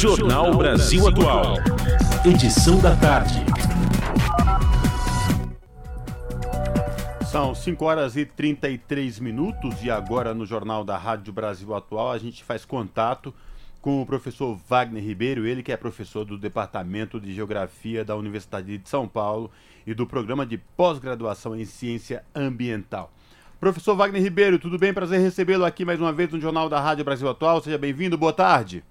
Jornal 0.00 0.56
Brasil 0.56 1.06
Atual. 1.06 1.56
Edição 2.24 2.80
da 2.80 2.96
tarde. 2.96 3.44
São 7.30 7.54
5 7.54 7.84
horas 7.84 8.16
e 8.16 8.24
33 8.24 9.18
minutos 9.18 9.84
e 9.84 9.90
agora 9.90 10.32
no 10.32 10.46
Jornal 10.46 10.84
da 10.84 10.96
Rádio 10.96 11.34
Brasil 11.34 11.74
Atual 11.74 12.12
a 12.12 12.16
gente 12.16 12.42
faz 12.42 12.64
contato 12.64 13.34
com 13.82 14.00
o 14.00 14.06
professor 14.06 14.58
Wagner 14.66 15.04
Ribeiro, 15.04 15.46
ele 15.46 15.62
que 15.62 15.70
é 15.70 15.76
professor 15.76 16.24
do 16.24 16.38
Departamento 16.38 17.20
de 17.20 17.34
Geografia 17.34 18.02
da 18.02 18.16
Universidade 18.16 18.78
de 18.78 18.88
São 18.88 19.06
Paulo 19.06 19.50
e 19.86 19.92
do 19.92 20.06
Programa 20.06 20.46
de 20.46 20.56
Pós-Graduação 20.56 21.54
em 21.54 21.66
Ciência 21.66 22.24
Ambiental. 22.34 23.12
Professor 23.60 23.94
Wagner 23.94 24.22
Ribeiro, 24.22 24.58
tudo 24.58 24.78
bem? 24.78 24.94
Prazer 24.94 25.20
recebê-lo 25.20 25.66
aqui 25.66 25.84
mais 25.84 26.00
uma 26.00 26.10
vez 26.10 26.32
no 26.32 26.40
Jornal 26.40 26.70
da 26.70 26.80
Rádio 26.80 27.04
Brasil 27.04 27.28
Atual. 27.28 27.60
Seja 27.60 27.76
bem-vindo, 27.76 28.16
boa 28.16 28.32
tarde. 28.32 28.82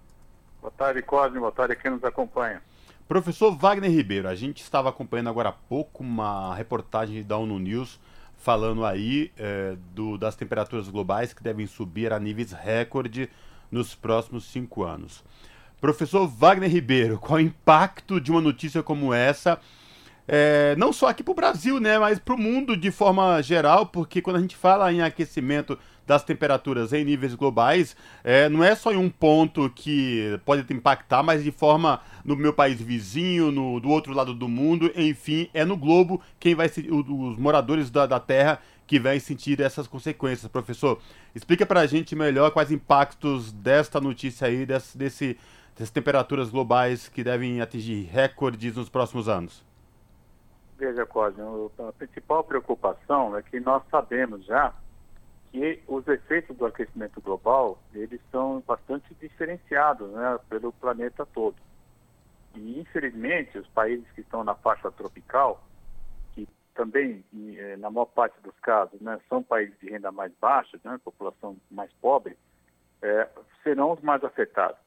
Boa 0.61 0.71
tarde, 0.71 1.01
Cosme, 1.01 1.39
boa 1.39 1.51
tarde 1.51 1.73
a 1.73 1.75
quem 1.75 1.91
nos 1.91 2.03
acompanha. 2.03 2.61
Professor 3.07 3.55
Wagner 3.55 3.89
Ribeiro, 3.89 4.27
a 4.27 4.35
gente 4.35 4.61
estava 4.61 4.89
acompanhando 4.89 5.29
agora 5.29 5.49
há 5.49 5.53
pouco 5.53 6.03
uma 6.03 6.53
reportagem 6.53 7.23
da 7.23 7.37
ONU 7.37 7.57
News 7.57 7.99
falando 8.37 8.85
aí 8.85 9.31
é, 9.37 9.75
do, 9.93 10.17
das 10.17 10.35
temperaturas 10.35 10.89
globais 10.89 11.33
que 11.33 11.41
devem 11.41 11.65
subir 11.65 12.11
a 12.11 12.19
níveis 12.19 12.51
recorde 12.51 13.29
nos 13.71 13.95
próximos 13.95 14.45
cinco 14.45 14.83
anos. 14.83 15.23
Professor 15.79 16.27
Wagner 16.27 16.69
Ribeiro, 16.69 17.17
qual 17.17 17.37
o 17.37 17.41
impacto 17.41 18.19
de 18.19 18.29
uma 18.29 18.41
notícia 18.41 18.83
como 18.83 19.13
essa, 19.13 19.59
é, 20.27 20.75
não 20.77 20.91
só 20.91 21.07
aqui 21.07 21.23
para 21.23 21.31
o 21.31 21.35
Brasil, 21.35 21.79
né, 21.79 21.97
mas 21.97 22.19
para 22.19 22.35
o 22.35 22.37
mundo 22.37 22.75
de 22.75 22.91
forma 22.91 23.41
geral, 23.41 23.85
porque 23.85 24.21
quando 24.21 24.35
a 24.35 24.41
gente 24.41 24.55
fala 24.55 24.91
em 24.91 25.01
aquecimento 25.01 25.79
das 26.09 26.23
temperaturas 26.23 26.91
em 26.91 27.05
níveis 27.05 27.35
globais, 27.35 27.95
é, 28.23 28.49
não 28.49 28.63
é 28.63 28.73
só 28.73 28.91
em 28.91 28.97
um 28.97 29.11
ponto 29.11 29.69
que 29.69 30.39
pode 30.43 30.65
impactar, 30.73 31.21
mas 31.21 31.43
de 31.43 31.51
forma 31.51 32.01
no 32.25 32.35
meu 32.35 32.51
país 32.51 32.81
vizinho, 32.81 33.51
no, 33.51 33.79
do 33.79 33.89
outro 33.89 34.11
lado 34.11 34.33
do 34.33 34.47
mundo, 34.47 34.91
enfim, 34.95 35.47
é 35.53 35.63
no 35.63 35.77
globo 35.77 36.19
quem 36.39 36.55
vai 36.55 36.67
ser, 36.67 36.91
os 36.91 37.37
moradores 37.37 37.91
da, 37.91 38.07
da 38.07 38.19
Terra 38.19 38.59
que 38.87 38.99
vai 38.99 39.19
sentir 39.19 39.61
essas 39.61 39.87
consequências. 39.87 40.51
Professor, 40.51 40.99
explica 41.35 41.63
para 41.63 41.81
a 41.81 41.85
gente 41.85 42.15
melhor 42.15 42.49
quais 42.49 42.71
impactos 42.71 43.51
desta 43.51 44.01
notícia 44.01 44.47
aí, 44.47 44.65
desse, 44.65 44.97
desse, 44.97 45.37
dessas 45.75 45.91
temperaturas 45.91 46.49
globais 46.49 47.07
que 47.07 47.23
devem 47.23 47.61
atingir 47.61 48.09
recordes 48.11 48.75
nos 48.75 48.89
próximos 48.89 49.29
anos. 49.29 49.63
Veja, 50.75 51.05
Cosme, 51.05 51.43
a 51.87 51.91
principal 51.91 52.43
preocupação 52.43 53.37
é 53.37 53.43
que 53.43 53.59
nós 53.59 53.83
sabemos 53.91 54.43
já 54.43 54.73
que 55.51 55.81
os 55.87 56.07
efeitos 56.07 56.55
do 56.57 56.65
aquecimento 56.65 57.19
global 57.21 57.79
eles 57.93 58.21
são 58.31 58.63
bastante 58.65 59.13
diferenciados 59.15 60.09
né, 60.11 60.39
pelo 60.49 60.71
planeta 60.73 61.25
todo. 61.25 61.55
E, 62.55 62.79
infelizmente, 62.79 63.57
os 63.57 63.67
países 63.67 64.05
que 64.11 64.21
estão 64.21 64.43
na 64.43 64.55
faixa 64.55 64.91
tropical, 64.91 65.63
que 66.33 66.47
também, 66.73 67.23
eh, 67.33 67.77
na 67.77 67.89
maior 67.89 68.05
parte 68.05 68.39
dos 68.41 68.57
casos, 68.59 68.99
né, 69.01 69.19
são 69.27 69.43
países 69.43 69.77
de 69.79 69.89
renda 69.89 70.11
mais 70.11 70.31
baixa, 70.39 70.79
né, 70.83 70.99
população 71.03 71.57
mais 71.69 71.91
pobre, 72.01 72.37
é, 73.01 73.29
serão 73.63 73.93
os 73.93 74.01
mais 74.01 74.23
afetados. 74.23 74.79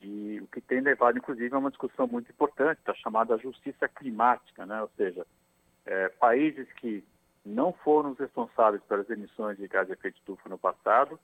E 0.00 0.38
o 0.40 0.46
que 0.46 0.60
tem 0.60 0.80
levado, 0.80 1.18
inclusive, 1.18 1.54
a 1.54 1.58
uma 1.58 1.70
discussão 1.70 2.06
muito 2.06 2.30
importante, 2.30 2.80
a 2.86 2.94
chamada 2.94 3.38
justiça 3.38 3.88
climática, 3.88 4.66
né, 4.66 4.80
ou 4.82 4.90
seja, 4.96 5.26
é, 5.86 6.08
países 6.10 6.70
que 6.74 7.04
não 7.44 7.72
foram 7.72 8.12
os 8.12 8.18
responsáveis 8.18 8.82
pelas 8.84 9.08
emissões 9.10 9.58
de 9.58 9.68
gás 9.68 9.86
de 9.86 9.92
efeito 9.92 10.16
estufa 10.16 10.48
no 10.48 10.58
passado, 10.58 11.18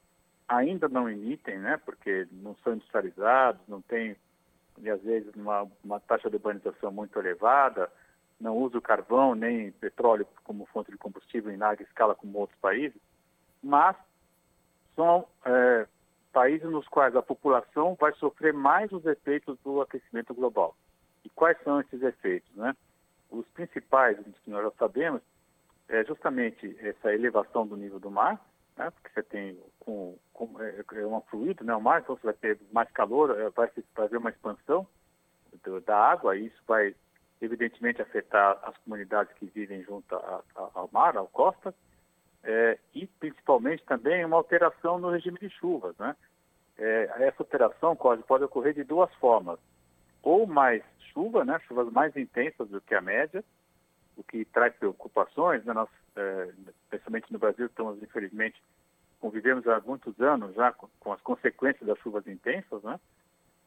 ainda 0.49 0.89
não 0.89 1.09
emitem, 1.09 1.59
né, 1.59 1.81
porque 1.85 2.27
não 2.33 2.57
são 2.62 2.75
industrializados, 2.75 3.61
não 3.69 3.81
têm, 3.81 4.17
e 4.79 4.91
às 4.91 5.01
vezes, 5.03 5.33
uma, 5.35 5.67
uma 5.83 6.01
taxa 6.01 6.29
de 6.29 6.37
urbanização 6.37 6.91
muito 6.91 7.19
elevada, 7.19 7.91
não 8.41 8.57
usam 8.57 8.81
carvão 8.81 9.35
nem 9.35 9.71
petróleo 9.73 10.27
como 10.45 10.67
fonte 10.67 10.91
de 10.91 10.99
combustível 10.99 11.53
em 11.53 11.56
larga 11.56 11.83
escala 11.83 12.15
como 12.15 12.39
outros 12.39 12.59
países, 12.59 13.00
mas 13.62 13.97
são 14.97 15.27
é, 15.44 15.87
países 16.33 16.69
nos 16.69 16.89
quais 16.89 17.15
a 17.15 17.23
população 17.23 17.97
vai 17.99 18.12
sofrer 18.15 18.53
mais 18.53 18.91
os 18.93 19.05
efeitos 19.05 19.59
do 19.62 19.81
aquecimento 19.81 20.34
global. 20.34 20.75
E 21.25 21.28
quais 21.31 21.56
são 21.62 21.81
esses 21.81 22.03
efeitos? 22.03 22.50
Né? 22.56 22.75
Os 23.31 23.47
principais, 23.49 24.19
que 24.43 24.50
nós 24.50 24.65
já 24.65 24.71
sabemos, 24.73 25.21
é 25.91 26.05
justamente 26.05 26.77
essa 26.81 27.12
elevação 27.12 27.67
do 27.67 27.77
nível 27.77 27.99
do 27.99 28.11
mar, 28.11 28.41
né, 28.77 28.91
porque 28.91 29.11
você 29.12 29.23
tem 29.25 29.59
com, 29.81 30.17
com, 30.33 30.61
é, 30.62 30.84
é 30.95 31.06
um 31.06 31.21
fluido, 31.23 31.65
né, 31.65 31.75
o 31.75 31.81
mar, 31.81 32.01
então 32.01 32.17
você 32.17 32.27
vai 32.27 32.34
ter 32.34 32.59
mais 32.73 32.91
calor, 32.93 33.39
é, 33.39 33.51
vai, 33.51 33.71
haver 33.97 34.19
uma 34.19 34.31
expansão 34.31 34.87
do, 35.65 35.81
da 35.81 35.97
água, 35.97 36.37
e 36.37 36.47
isso 36.47 36.62
vai 36.67 36.95
evidentemente 37.43 38.00
afetar 38.00 38.59
as 38.62 38.77
comunidades 38.79 39.33
que 39.34 39.47
vivem 39.47 39.83
junto 39.83 40.15
a, 40.15 40.43
a, 40.55 40.71
ao 40.75 40.89
mar, 40.93 41.17
à 41.19 41.25
costa, 41.25 41.75
é, 42.45 42.79
e 42.95 43.06
principalmente 43.06 43.84
também 43.84 44.25
uma 44.25 44.37
alteração 44.37 44.99
no 44.99 45.11
regime 45.11 45.39
de 45.39 45.50
chuvas. 45.50 45.97
Né? 45.99 46.15
É, 46.79 47.27
essa 47.27 47.43
alteração 47.43 47.97
pode, 47.97 48.23
pode 48.23 48.45
ocorrer 48.45 48.75
de 48.75 48.84
duas 48.84 49.12
formas, 49.17 49.59
ou 50.23 50.47
mais 50.47 50.83
chuva, 51.12 51.45
né, 51.45 51.59
chuvas 51.67 51.91
mais 51.91 52.17
intensas 52.17 52.69
do 52.69 52.81
que 52.81 52.95
a 52.95 53.00
média, 53.00 53.43
o 54.20 54.25
que 54.25 54.44
traz 54.44 54.75
preocupações. 54.75 55.64
Né? 55.64 55.72
Nós, 55.72 55.88
é, 56.16 56.50
especialmente 56.84 57.32
no 57.32 57.38
Brasil, 57.38 57.66
estamos, 57.66 58.03
infelizmente, 58.03 58.62
convivemos 59.19 59.66
há 59.66 59.81
muitos 59.81 60.19
anos 60.20 60.54
já 60.54 60.72
com, 60.72 60.88
com 60.98 61.12
as 61.12 61.20
consequências 61.20 61.86
das 61.86 61.98
chuvas 61.98 62.26
intensas, 62.26 62.82
né? 62.82 63.00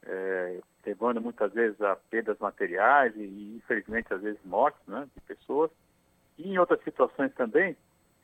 É, 0.06 0.60
levando 0.86 1.22
muitas 1.22 1.54
vezes 1.54 1.80
a 1.82 1.96
perdas 1.96 2.38
materiais 2.38 3.16
e, 3.16 3.56
infelizmente, 3.56 4.14
às 4.14 4.22
vezes 4.22 4.40
mortes 4.44 4.82
né, 4.86 5.08
de 5.16 5.22
pessoas. 5.22 5.72
E 6.38 6.50
em 6.50 6.58
outras 6.58 6.84
situações 6.84 7.34
também, 7.36 7.78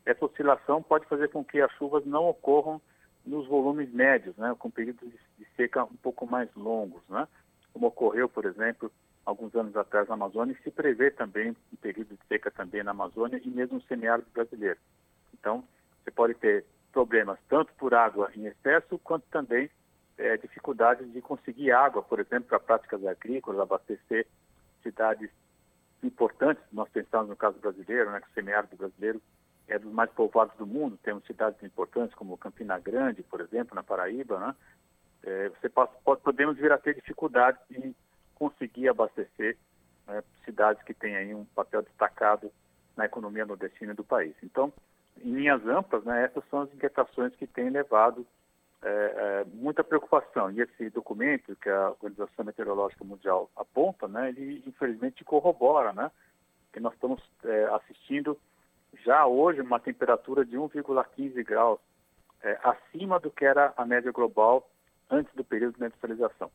essa 0.06 0.25
oscilação 0.25 0.84
pode 0.84 1.06
fazer 1.06 1.29
com 1.29 1.44
que 1.44 1.61
as 1.61 1.72
chuvas 1.73 2.06
não 2.06 2.28
ocorram 2.28 2.81
nos 3.25 3.47
volumes 3.47 3.90
médios, 3.94 4.35
né, 4.35 4.53
com 4.59 4.69
períodos 4.69 5.09
de, 5.09 5.17
de 5.38 5.47
seca 5.56 5.85
um 5.85 5.96
pouco 5.96 6.28
mais 6.28 6.53
longos, 6.53 7.01
né, 7.07 7.25
como 7.72 7.88
ocorreu, 7.88 8.28
por 8.28 8.46
exemplo, 8.46 8.91
alguns 9.29 9.56
anos 9.56 9.75
atrás 9.75 10.07
na 10.07 10.16
Amazônia 10.16 10.53
e 10.53 10.63
se 10.63 10.72
prevê 10.72 11.12
também 11.12 11.51
um 11.51 11.75
período 11.78 12.16
de 12.16 12.28
seca 12.28 12.50
também 12.51 12.84
na 12.84 12.91
Amazônia 12.91 13.40
e 13.44 13.50
mesmo 13.50 13.75
no 13.75 13.84
semiárido 13.84 14.28
brasileiro. 14.34 14.79
Então, 15.34 15.63
você 16.03 16.12
pode 16.12 16.34
ter 16.34 16.66
problemas 16.91 17.40
tanto 17.47 17.72
por 17.73 17.94
água 17.94 18.31
em 18.35 18.45
excesso 18.47 18.97
quanto 19.00 19.25
também 19.29 19.69
é, 20.17 20.35
dificuldades 20.38 21.12
de 21.13 21.22
conseguir 21.22 21.72
água, 21.72 22.01
por 22.01 22.19
exemplo, 22.19 22.50
para 22.50 22.59
práticas 22.59 23.06
agrícolas, 23.06 23.59
abastecer 23.59 24.28
cidades 24.81 25.29
importantes. 26.03 26.63
Nós 26.72 26.90
pensamos 26.90 27.29
no 27.29 27.35
caso 27.35 27.57
brasileiro, 27.59 28.11
né, 28.11 28.19
que 28.19 28.28
o 28.28 28.34
semiárido 28.34 28.75
brasileiro 28.75 29.22
é 29.67 29.78
dos 29.78 29.94
mais 29.94 30.09
povoados 30.11 30.56
do 30.57 30.66
mundo. 30.66 30.97
Temos 31.03 31.23
cidades 31.25 31.61
importantes 31.63 32.16
como 32.16 32.38
Campina 32.38 32.79
Grande, 32.79 33.22
por 33.23 33.40
exemplo, 33.40 33.75
na 33.75 33.84
Paraíba. 33.84 34.40
Né? 34.40 34.56
É, 35.23 35.50
você 35.50 35.69
pode, 35.69 35.91
podemos 36.23 36.57
vir 36.57 36.72
a 36.72 36.78
ter 36.78 36.96
dificuldades 36.96 37.61
em 37.72 37.96
conseguir 38.40 38.88
abastecer 38.88 39.58
né, 40.08 40.24
cidades 40.46 40.82
que 40.84 40.94
têm 40.94 41.16
aí 41.16 41.36
um 41.36 41.46
papel 41.46 41.82
destacado 41.82 42.52
na 42.96 43.06
economia 43.06 43.46
nordestina 43.46 43.94
do 43.94 44.04
país. 44.04 44.34
Então, 44.42 44.74
em 45.22 45.34
linhas 45.34 45.66
amplas, 45.68 46.04
né, 46.06 46.26
essas 46.26 46.44
são 46.50 46.62
as 46.62 46.74
inquietações 46.74 47.36
que 47.36 47.46
têm 47.46 47.70
levado 47.70 48.26
é, 48.82 48.90
é, 48.90 49.46
muita 49.54 49.84
preocupação. 49.84 50.50
E 50.52 50.62
esse 50.62 50.90
documento 50.90 51.56
que 51.58 51.70
a 51.70 51.90
Organização 51.90 52.46
Meteorológica 52.46 53.04
Mundial 53.04 53.50
aponta, 53.56 54.08
né, 54.08 54.30
ele 54.30 54.64
infelizmente 54.66 55.24
corrobora, 55.24 55.92
né, 55.94 56.10
que 56.72 56.80
nós 56.80 56.94
estamos 56.94 57.22
é, 57.44 57.66
assistindo 57.66 58.40
já 59.06 59.26
hoje 59.26 59.62
uma 59.62 59.80
temperatura 59.80 60.46
de 60.46 60.58
1,15 60.58 61.44
graus 61.46 61.80
é, 62.42 62.58
acima 62.64 63.20
do 63.20 63.30
que 63.30 63.46
era 63.46 63.74
a 63.76 63.86
média 63.86 64.12
global 64.12 64.70
antes 65.10 65.34
do 65.36 65.44
período 65.44 65.78
de 65.78 65.86
industrialização. 65.86 66.50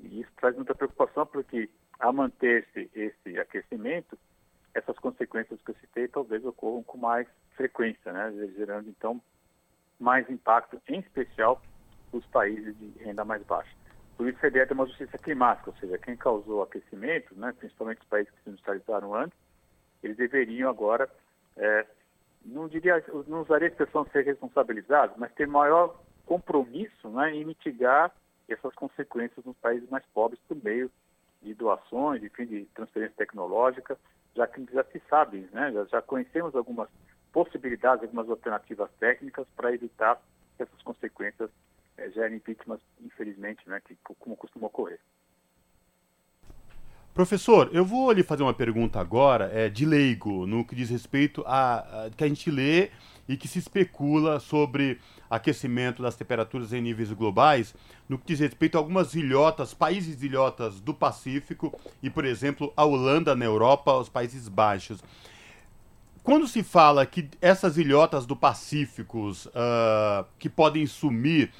E 0.00 0.20
isso 0.20 0.30
traz 0.36 0.54
muita 0.56 0.74
preocupação 0.74 1.26
porque, 1.26 1.68
a 1.98 2.12
manter-se 2.12 2.90
esse 2.94 3.38
aquecimento, 3.38 4.18
essas 4.74 4.98
consequências 4.98 5.60
que 5.62 5.70
eu 5.70 5.76
citei 5.76 6.08
talvez 6.08 6.44
ocorram 6.44 6.82
com 6.82 6.98
mais 6.98 7.26
frequência, 7.56 8.12
né? 8.12 8.32
gerando 8.56 8.88
então 8.88 9.20
mais 9.98 10.28
impacto, 10.28 10.80
em 10.88 11.00
especial 11.00 11.60
os 12.12 12.24
países 12.26 12.76
de 12.78 13.02
renda 13.02 13.24
mais 13.24 13.42
baixa. 13.44 13.74
Por 14.16 14.28
isso 14.28 14.38
a 14.42 14.48
ideia 14.48 14.66
de 14.66 14.72
uma 14.72 14.86
justiça 14.86 15.18
climática, 15.18 15.70
ou 15.70 15.76
seja, 15.76 15.98
quem 15.98 16.16
causou 16.16 16.62
aquecimento, 16.62 17.34
né, 17.34 17.52
principalmente 17.58 18.00
os 18.00 18.08
países 18.08 18.32
que 18.32 18.42
se 18.42 18.50
industrializaram 18.50 19.14
antes, 19.14 19.38
eles 20.02 20.16
deveriam 20.16 20.70
agora, 20.70 21.08
é, 21.56 21.86
não 22.44 22.68
diria, 22.68 23.02
não 23.26 23.42
usaria 23.42 23.68
a 23.68 23.70
expressão 23.70 24.06
ser 24.06 24.24
responsabilizados, 24.24 25.16
mas 25.18 25.32
ter 25.32 25.46
maior 25.46 26.00
compromisso 26.24 27.08
né, 27.10 27.34
em 27.34 27.44
mitigar 27.44 28.14
essas 28.48 28.74
consequências 28.74 29.44
nos 29.44 29.56
países 29.56 29.88
mais 29.90 30.04
pobres 30.14 30.40
por 30.46 30.56
meio 30.62 30.90
de 31.42 31.54
doações, 31.54 32.22
enfim, 32.22 32.46
de 32.46 32.64
transferência 32.74 33.16
tecnológica, 33.16 33.98
já 34.34 34.46
que 34.46 34.66
já 34.72 34.84
se 34.84 35.00
sabe, 35.08 35.48
né, 35.52 35.72
já, 35.72 35.84
já 35.84 36.02
conhecemos 36.02 36.54
algumas 36.54 36.88
possibilidades, 37.32 38.02
algumas 38.02 38.28
alternativas 38.28 38.90
técnicas 38.98 39.46
para 39.56 39.72
evitar 39.72 40.20
que 40.56 40.62
essas 40.62 40.82
consequências 40.82 41.50
é, 41.96 42.10
gerem 42.10 42.40
vítimas, 42.44 42.80
infelizmente, 43.00 43.68
né, 43.68 43.80
que, 43.84 43.96
como 44.18 44.36
costuma 44.36 44.66
ocorrer. 44.66 45.00
Professor, 47.14 47.70
eu 47.72 47.82
vou 47.82 48.12
lhe 48.12 48.22
fazer 48.22 48.42
uma 48.42 48.52
pergunta 48.52 49.00
agora 49.00 49.50
é, 49.50 49.70
de 49.70 49.86
leigo, 49.86 50.46
no 50.46 50.66
que 50.66 50.74
diz 50.74 50.90
respeito 50.90 51.42
a, 51.46 52.04
a 52.04 52.10
que 52.10 52.22
a 52.22 52.28
gente 52.28 52.50
lê 52.50 52.90
e 53.26 53.38
que 53.38 53.48
se 53.48 53.58
especula 53.58 54.38
sobre 54.38 55.00
aquecimento 55.28 56.02
das 56.02 56.16
temperaturas 56.16 56.72
em 56.72 56.80
níveis 56.80 57.12
globais, 57.12 57.74
no 58.08 58.18
que 58.18 58.26
diz 58.26 58.40
respeito 58.40 58.76
a 58.76 58.78
algumas 58.78 59.14
ilhotas, 59.14 59.74
países 59.74 60.22
ilhotas 60.22 60.80
do 60.80 60.94
Pacífico 60.94 61.78
e, 62.02 62.08
por 62.10 62.24
exemplo, 62.24 62.72
a 62.76 62.84
Holanda 62.84 63.34
na 63.34 63.44
Europa, 63.44 63.92
os 63.94 64.08
Países 64.08 64.48
Baixos. 64.48 65.02
Quando 66.22 66.48
se 66.48 66.62
fala 66.62 67.06
que 67.06 67.28
essas 67.40 67.78
ilhotas 67.78 68.26
do 68.26 68.34
Pacífico 68.34 69.30
uh, 69.30 70.26
que 70.38 70.48
podem 70.48 70.84
sumir, 70.86 71.52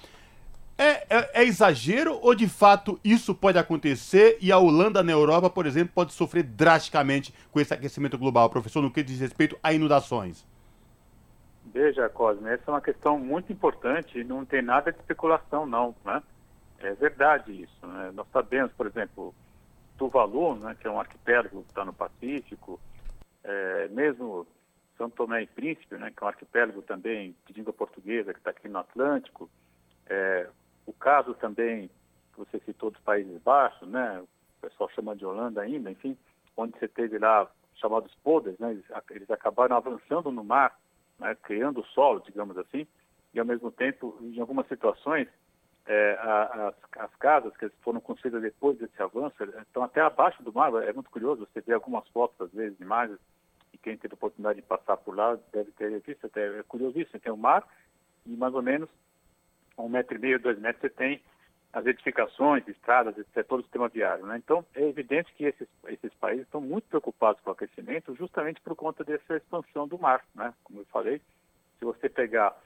é, 0.78 1.06
é, 1.08 1.30
é, 1.34 1.44
exagero 1.44 2.19
ou 2.20 2.34
de 2.34 2.46
fato 2.46 3.00
isso 3.02 3.34
pode 3.34 3.58
acontecer 3.58 4.36
e 4.40 4.52
a 4.52 4.58
Holanda 4.58 5.02
na 5.02 5.12
Europa, 5.12 5.48
por 5.48 5.66
exemplo, 5.66 5.92
pode 5.94 6.12
sofrer 6.12 6.42
drasticamente 6.42 7.32
com 7.50 7.58
esse 7.58 7.72
aquecimento 7.72 8.19
global, 8.19 8.50
professor, 8.50 8.82
no 8.82 8.90
que 8.90 9.02
diz 9.02 9.19
respeito 9.19 9.56
a 9.62 9.72
inundações? 9.72 10.44
Veja, 11.76 12.08
Cosme, 12.08 12.49
essa 12.49 12.70
é 12.70 12.73
uma 12.73 12.81
questão 12.81 13.19
muito 13.19 13.52
importante 13.52 14.25
não 14.25 14.46
tem 14.46 14.62
nada 14.62 14.90
de 14.90 14.99
especulação, 14.99 15.67
não. 15.67 15.94
Né? 16.06 16.23
É 16.78 16.94
verdade 16.94 17.52
isso. 17.52 17.87
Né? 17.87 18.12
Nós 18.14 18.26
sabemos, 18.32 18.73
por 18.73 18.87
exemplo, 18.87 19.34
Tuvalu, 19.99 20.56
né, 20.56 20.75
que 20.81 20.87
é 20.87 20.90
um 20.90 20.99
arquipélago 20.99 21.62
que 21.64 21.69
está 21.69 21.84
no 21.84 21.93
Pacífico, 21.93 22.81
é, 23.44 23.88
mesmo 23.88 24.46
São 24.96 25.11
Tomé 25.11 25.43
e 25.43 25.46
Príncipe, 25.46 25.96
né, 25.96 26.11
que 26.17 26.23
é 26.23 26.25
um 26.25 26.31
arquipélago 26.31 26.81
também 26.81 27.37
de 27.44 27.52
língua 27.52 27.75
portuguesa 27.75 28.32
que 28.32 28.40
está 28.40 28.52
aqui 28.52 28.70
no 28.70 28.79
Atlântico, 28.79 29.50
é, 30.06 30.49
o 30.87 30.94
caso 30.94 31.34
também 31.34 31.90
que 32.32 32.38
você 32.38 32.58
citou 32.61 32.90
dos 32.90 33.02
Países 33.02 33.38
Baixos, 33.43 33.87
né? 33.87 34.22
O 34.22 34.61
pessoal 34.62 34.88
chama 34.94 35.14
de 35.14 35.26
Holanda 35.26 35.61
ainda, 35.61 35.90
enfim, 35.90 36.17
onde 36.56 36.79
você 36.79 36.88
teve 36.88 37.19
lá 37.19 37.46
chamados 37.75 38.14
polders, 38.25 38.58
né? 38.58 38.70
Eles, 38.70 38.84
eles 39.11 39.31
acabaram 39.31 39.76
avançando 39.76 40.31
no 40.32 40.43
mar, 40.43 40.75
né? 41.18 41.36
criando 41.42 41.84
solo, 41.86 42.20
digamos 42.20 42.56
assim, 42.58 42.86
e 43.32 43.38
ao 43.38 43.44
mesmo 43.44 43.70
tempo, 43.70 44.16
em 44.20 44.40
algumas 44.40 44.66
situações, 44.68 45.28
é, 45.86 46.18
as, 46.20 46.74
as, 46.98 47.14
casas 47.16 47.56
que 47.56 47.68
foram 47.82 48.00
construídas 48.00 48.42
depois 48.42 48.76
desse 48.78 49.00
avanço 49.00 49.36
estão 49.44 49.84
até 49.84 50.00
abaixo 50.00 50.42
do 50.42 50.52
mar. 50.52 50.72
É 50.82 50.92
muito 50.92 51.10
curioso, 51.10 51.46
você 51.46 51.60
vê 51.60 51.74
algumas 51.74 52.08
fotos, 52.08 52.40
às 52.40 52.52
vezes, 52.52 52.80
imagens, 52.80 53.18
e 53.72 53.78
quem 53.78 53.96
teve 53.96 54.14
a 54.14 54.16
oportunidade 54.16 54.60
de 54.60 54.66
passar 54.66 54.96
por 54.96 55.14
lá 55.14 55.38
deve 55.52 55.70
ter 55.72 56.00
visto, 56.00 56.26
até 56.26 56.58
é 56.58 56.62
curiosíssimo, 56.62 57.20
tem 57.20 57.32
o 57.32 57.36
mar 57.36 57.66
e 58.24 58.36
mais 58.36 58.54
ou 58.54 58.62
menos 58.62 58.88
um 59.78 59.88
metro 59.88 60.16
e 60.16 60.19
meio, 60.19 60.40
dois 60.40 60.58
metros, 60.58 60.80
você 60.80 60.88
tem 60.88 61.22
as 61.76 61.84
edificações, 61.84 62.67
estradas, 62.67 63.19
etc., 63.19 63.46
todo 63.46 63.61
o 63.61 63.62
sistema 63.62 63.87
viário. 63.87 64.25
Né? 64.25 64.38
Então, 64.38 64.64
é 64.75 64.88
evidente 64.88 65.31
que 65.34 65.44
esses, 65.44 65.69
esses 65.88 66.14
países 66.14 66.46
estão 66.46 66.58
muito 66.58 66.88
preocupados 66.88 67.38
com 67.43 67.50
o 67.50 67.52
aquecimento 67.52 68.14
justamente 68.14 68.62
por 68.62 68.75
conta 68.75 69.05
dessa 69.05 69.37
expansão 69.37 69.87
do 69.87 69.99
mar. 69.99 70.25
Né? 70.34 70.55
Como 70.64 70.81
eu 70.81 70.87
falei, 70.87 71.20
se 71.78 71.84
você 71.84 72.08
pegar, 72.08 72.58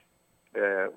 é, 0.55 0.93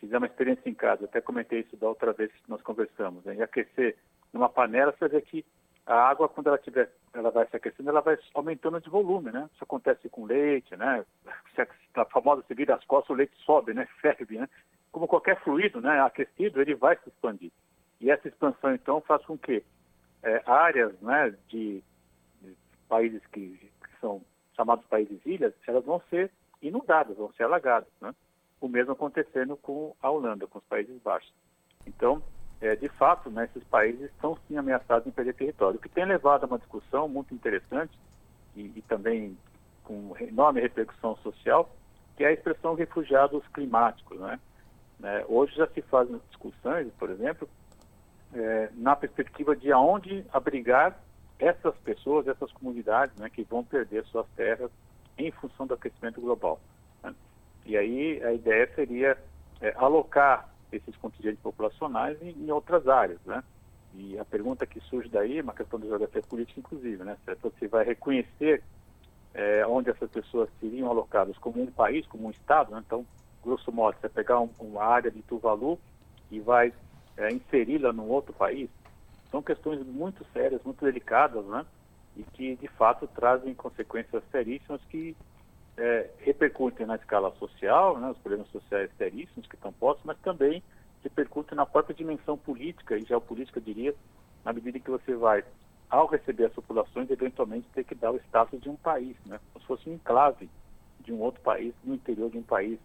fizer 0.00 0.16
uma 0.16 0.26
experiência 0.26 0.66
em 0.66 0.72
casa, 0.72 1.04
até 1.04 1.20
comentei 1.20 1.60
isso 1.60 1.76
da 1.76 1.88
outra 1.88 2.14
vez 2.14 2.32
que 2.32 2.48
nós 2.48 2.62
conversamos, 2.62 3.22
né? 3.26 3.34
e 3.34 3.42
aquecer 3.42 3.98
numa 4.32 4.48
panela, 4.48 4.94
você 4.98 5.06
vê 5.08 5.20
que 5.20 5.44
a 5.84 5.94
água, 5.94 6.30
quando 6.30 6.46
ela 6.46 6.56
tiver, 6.56 6.90
ela 7.12 7.30
vai 7.30 7.46
se 7.48 7.54
aquecendo, 7.54 7.90
ela 7.90 8.00
vai 8.00 8.16
aumentando 8.32 8.80
de 8.80 8.88
volume, 8.88 9.30
né? 9.32 9.50
Isso 9.52 9.64
acontece 9.64 10.08
com 10.08 10.24
leite, 10.24 10.74
né? 10.76 11.04
A 11.96 12.04
famosa 12.06 12.42
seguida 12.46 12.76
as 12.76 12.84
costas, 12.84 13.10
o 13.10 13.14
leite 13.14 13.36
sobe, 13.44 13.74
né? 13.74 13.86
Ferve, 14.00 14.38
né? 14.38 14.48
Como 14.92 15.08
qualquer 15.08 15.40
fluido, 15.42 15.80
né, 15.80 16.00
aquecido, 16.00 16.60
ele 16.60 16.74
vai 16.74 16.96
se 16.98 17.08
expandir. 17.08 17.50
E 18.00 18.10
essa 18.10 18.28
expansão, 18.28 18.74
então, 18.74 19.00
faz 19.00 19.24
com 19.24 19.38
que 19.38 19.64
é, 20.22 20.42
áreas 20.46 20.92
né, 21.00 21.34
de, 21.48 21.82
de 22.42 22.56
países 22.88 23.22
que, 23.32 23.58
que, 23.58 24.00
são 24.00 24.22
chamados 24.54 24.84
países 24.86 25.18
ilhas, 25.24 25.54
elas 25.66 25.84
vão 25.84 26.00
ser 26.10 26.30
inundadas, 26.60 27.16
vão 27.16 27.32
ser 27.32 27.44
alagadas. 27.44 27.88
Né? 28.00 28.14
O 28.60 28.68
mesmo 28.68 28.92
acontecendo 28.92 29.56
com 29.56 29.96
a 30.02 30.10
Holanda, 30.10 30.46
com 30.46 30.58
os 30.58 30.64
Países 30.64 31.00
Baixos. 31.00 31.32
Então, 31.86 32.22
é, 32.60 32.76
de 32.76 32.88
fato, 32.90 33.30
né, 33.30 33.46
esses 33.46 33.64
países 33.68 34.10
estão 34.10 34.36
sim 34.46 34.56
ameaçados 34.56 35.06
em 35.06 35.10
perder 35.10 35.34
território, 35.34 35.78
o 35.78 35.82
que 35.82 35.88
tem 35.88 36.04
levado 36.04 36.44
a 36.44 36.46
uma 36.46 36.58
discussão 36.58 37.08
muito 37.08 37.34
interessante 37.34 37.98
e, 38.54 38.72
e 38.76 38.82
também 38.82 39.36
com 39.82 40.14
enorme 40.20 40.60
repercussão 40.60 41.16
social, 41.16 41.74
que 42.16 42.24
é 42.24 42.28
a 42.28 42.32
expressão 42.32 42.74
refugiados 42.74 43.42
climáticos, 43.48 44.20
né? 44.20 44.38
Né? 45.02 45.24
Hoje 45.28 45.56
já 45.56 45.66
se 45.66 45.82
fazem 45.82 46.18
discussões, 46.28 46.88
por 46.96 47.10
exemplo, 47.10 47.48
é, 48.32 48.70
na 48.74 48.94
perspectiva 48.94 49.56
de 49.56 49.72
aonde 49.72 50.24
abrigar 50.32 50.96
essas 51.40 51.74
pessoas, 51.78 52.28
essas 52.28 52.52
comunidades 52.52 53.16
né, 53.16 53.28
que 53.28 53.42
vão 53.42 53.64
perder 53.64 54.04
suas 54.04 54.26
terras 54.36 54.70
em 55.18 55.32
função 55.32 55.66
do 55.66 55.74
aquecimento 55.74 56.20
global. 56.20 56.60
Né? 57.02 57.12
E 57.66 57.76
aí 57.76 58.22
a 58.22 58.32
ideia 58.32 58.72
seria 58.76 59.18
é, 59.60 59.74
alocar 59.76 60.48
esses 60.70 60.94
contingentes 60.96 61.40
populacionais 61.40 62.22
em, 62.22 62.30
em, 62.30 62.50
outras 62.52 62.86
áreas, 62.86 63.18
né? 63.26 63.42
E 63.94 64.18
a 64.18 64.24
pergunta 64.24 64.64
que 64.64 64.80
surge 64.80 65.08
daí 65.10 65.38
é 65.38 65.42
uma 65.42 65.52
questão 65.52 65.78
de 65.78 65.86
geografia 65.86 66.22
política, 66.22 66.60
inclusive, 66.60 67.04
né? 67.04 67.18
Se 67.26 67.34
você 67.34 67.68
vai 67.68 67.84
reconhecer 67.84 68.62
é, 69.34 69.66
onde 69.66 69.90
essas 69.90 70.10
pessoas 70.10 70.48
seriam 70.60 70.88
alocadas 70.88 71.36
como 71.36 71.60
um 71.60 71.66
país, 71.66 72.06
como 72.06 72.26
um 72.26 72.30
estado, 72.30 72.70
né? 72.72 72.82
então 72.86 73.04
grosso 73.42 73.72
modo, 73.72 73.96
você 74.00 74.08
pegar 74.08 74.40
um, 74.40 74.48
uma 74.58 74.84
área 74.84 75.10
de 75.10 75.22
Tuvalu 75.22 75.78
e 76.30 76.40
vai 76.40 76.72
é, 77.16 77.32
inseri-la 77.32 77.92
num 77.92 78.08
outro 78.08 78.32
país, 78.32 78.70
são 79.30 79.42
questões 79.42 79.84
muito 79.86 80.24
sérias, 80.32 80.62
muito 80.64 80.84
delicadas, 80.84 81.44
né? 81.46 81.66
E 82.16 82.22
que, 82.22 82.56
de 82.56 82.68
fato, 82.68 83.06
trazem 83.06 83.54
consequências 83.54 84.22
seríssimas 84.30 84.80
que 84.90 85.16
é, 85.76 86.10
repercutem 86.18 86.86
na 86.86 86.96
escala 86.96 87.34
social, 87.36 87.98
né? 87.98 88.10
Os 88.10 88.18
problemas 88.18 88.48
sociais 88.48 88.90
seríssimos 88.96 89.46
que 89.46 89.54
estão 89.54 89.72
postos, 89.72 90.04
mas 90.04 90.18
também 90.18 90.62
repercutem 91.02 91.56
na 91.56 91.66
própria 91.66 91.94
dimensão 91.94 92.36
política 92.36 92.96
e 92.96 93.04
geopolítica, 93.04 93.58
eu 93.58 93.64
diria, 93.64 93.94
na 94.44 94.52
medida 94.52 94.78
que 94.78 94.90
você 94.90 95.14
vai, 95.14 95.42
ao 95.90 96.06
receber 96.06 96.44
as 96.44 96.52
populações, 96.52 97.10
eventualmente 97.10 97.66
ter 97.74 97.84
que 97.84 97.94
dar 97.94 98.12
o 98.12 98.16
status 98.16 98.60
de 98.60 98.68
um 98.68 98.76
país, 98.76 99.16
né? 99.26 99.40
Como 99.52 99.60
se 99.60 99.66
fosse 99.66 99.90
um 99.90 99.94
enclave 99.94 100.48
de 101.00 101.12
um 101.12 101.20
outro 101.20 101.40
país, 101.40 101.74
no 101.82 101.94
interior 101.94 102.30
de 102.30 102.38
um 102.38 102.42
país 102.42 102.78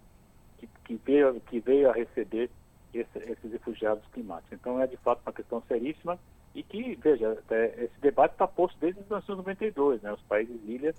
que, 0.57 0.67
que, 0.85 0.95
veio, 0.95 1.39
que 1.41 1.59
veio 1.59 1.89
a 1.89 1.93
receber 1.93 2.49
esse, 2.93 3.17
esses 3.19 3.51
refugiados 3.51 4.03
climáticos. 4.13 4.53
Então, 4.53 4.81
é 4.81 4.87
de 4.87 4.97
fato 4.97 5.21
uma 5.25 5.33
questão 5.33 5.61
seríssima 5.67 6.19
e 6.55 6.63
que, 6.63 6.95
veja, 6.95 7.37
é, 7.49 7.85
esse 7.85 7.99
debate 8.01 8.31
está 8.31 8.47
posto 8.47 8.77
desde 8.79 8.99
1992. 9.01 10.01
Né? 10.01 10.11
Os 10.11 10.21
países 10.23 10.59
ilhas 10.65 10.95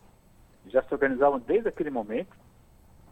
já 0.67 0.83
se 0.83 0.93
organizavam 0.93 1.41
desde 1.41 1.69
aquele 1.69 1.91
momento, 1.91 2.37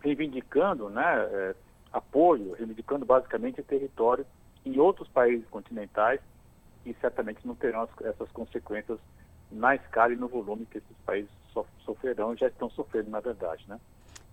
reivindicando 0.00 0.88
né, 0.88 1.02
é, 1.04 1.54
apoio, 1.92 2.52
reivindicando 2.52 3.04
basicamente 3.04 3.62
território 3.62 4.26
em 4.64 4.78
outros 4.78 5.08
países 5.08 5.46
continentais 5.48 6.20
e 6.84 6.94
certamente 6.94 7.46
não 7.46 7.54
terão 7.54 7.88
essas 8.02 8.30
consequências 8.30 8.98
na 9.50 9.74
escala 9.74 10.12
e 10.12 10.16
no 10.16 10.28
volume 10.28 10.66
que 10.66 10.78
esses 10.78 10.96
países 11.04 11.30
sofrerão 11.84 12.34
e 12.34 12.36
já 12.36 12.48
estão 12.48 12.68
sofrendo, 12.70 13.10
na 13.10 13.20
verdade, 13.20 13.64
né? 13.68 13.80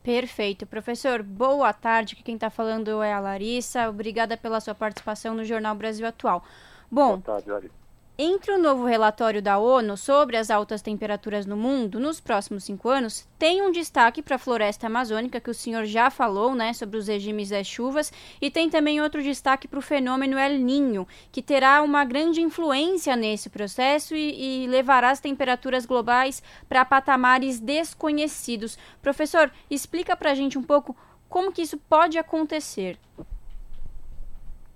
Perfeito. 0.04 0.66
Professor, 0.68 1.24
boa 1.24 1.72
tarde. 1.72 2.18
Quem 2.18 2.36
está 2.36 2.50
falando 2.50 3.02
é 3.02 3.14
a 3.14 3.20
Larissa. 3.20 3.90
Obrigada 3.90 4.36
pela 4.36 4.60
sua 4.60 4.76
participação 4.76 5.34
no 5.34 5.46
Jornal 5.46 5.74
Brasil 5.76 6.06
Atual. 6.06 6.44
Bom, 6.92 7.18
boa 7.18 7.22
tarde, 7.22 7.50
Larissa. 7.50 7.83
Entre 8.16 8.52
o 8.52 8.60
novo 8.60 8.86
relatório 8.86 9.42
da 9.42 9.58
ONU 9.58 9.98
sobre 9.98 10.38
as 10.38 10.52
altas 10.52 10.84
temperaturas 10.84 11.48
no 11.48 11.58
mundo 11.58 12.00
nos 12.00 12.20
próximos 12.20 12.64
cinco 12.64 12.88
anos, 12.88 13.28
tem 13.40 13.64
um 13.64 13.72
destaque 13.72 14.22
para 14.22 14.36
a 14.36 14.40
floresta 14.40 14.86
amazônica, 14.86 15.42
que 15.42 15.50
o 15.50 15.54
senhor 15.54 15.86
já 15.86 16.12
falou, 16.12 16.54
né, 16.54 16.74
sobre 16.74 16.96
os 16.96 17.08
regimes 17.08 17.50
das 17.50 17.66
chuvas, 17.66 18.14
e 18.40 18.52
tem 18.52 18.70
também 18.70 19.02
outro 19.02 19.24
destaque 19.24 19.68
para 19.68 19.80
o 19.80 19.82
fenômeno 19.82 20.38
El 20.38 20.60
Ninho, 20.60 21.08
que 21.32 21.42
terá 21.42 21.82
uma 21.82 22.06
grande 22.06 22.40
influência 22.40 23.16
nesse 23.16 23.50
processo 23.50 24.16
e, 24.16 24.66
e 24.66 24.68
levará 24.68 25.10
as 25.10 25.20
temperaturas 25.20 25.84
globais 25.84 26.44
para 26.70 26.86
patamares 26.86 27.60
desconhecidos. 27.60 28.78
Professor, 29.02 29.52
explica 29.72 30.16
para 30.16 30.30
a 30.30 30.36
gente 30.36 30.56
um 30.56 30.64
pouco 30.64 30.96
como 31.28 31.52
que 31.52 31.64
isso 31.64 31.80
pode 31.90 32.20
acontecer. 32.20 33.00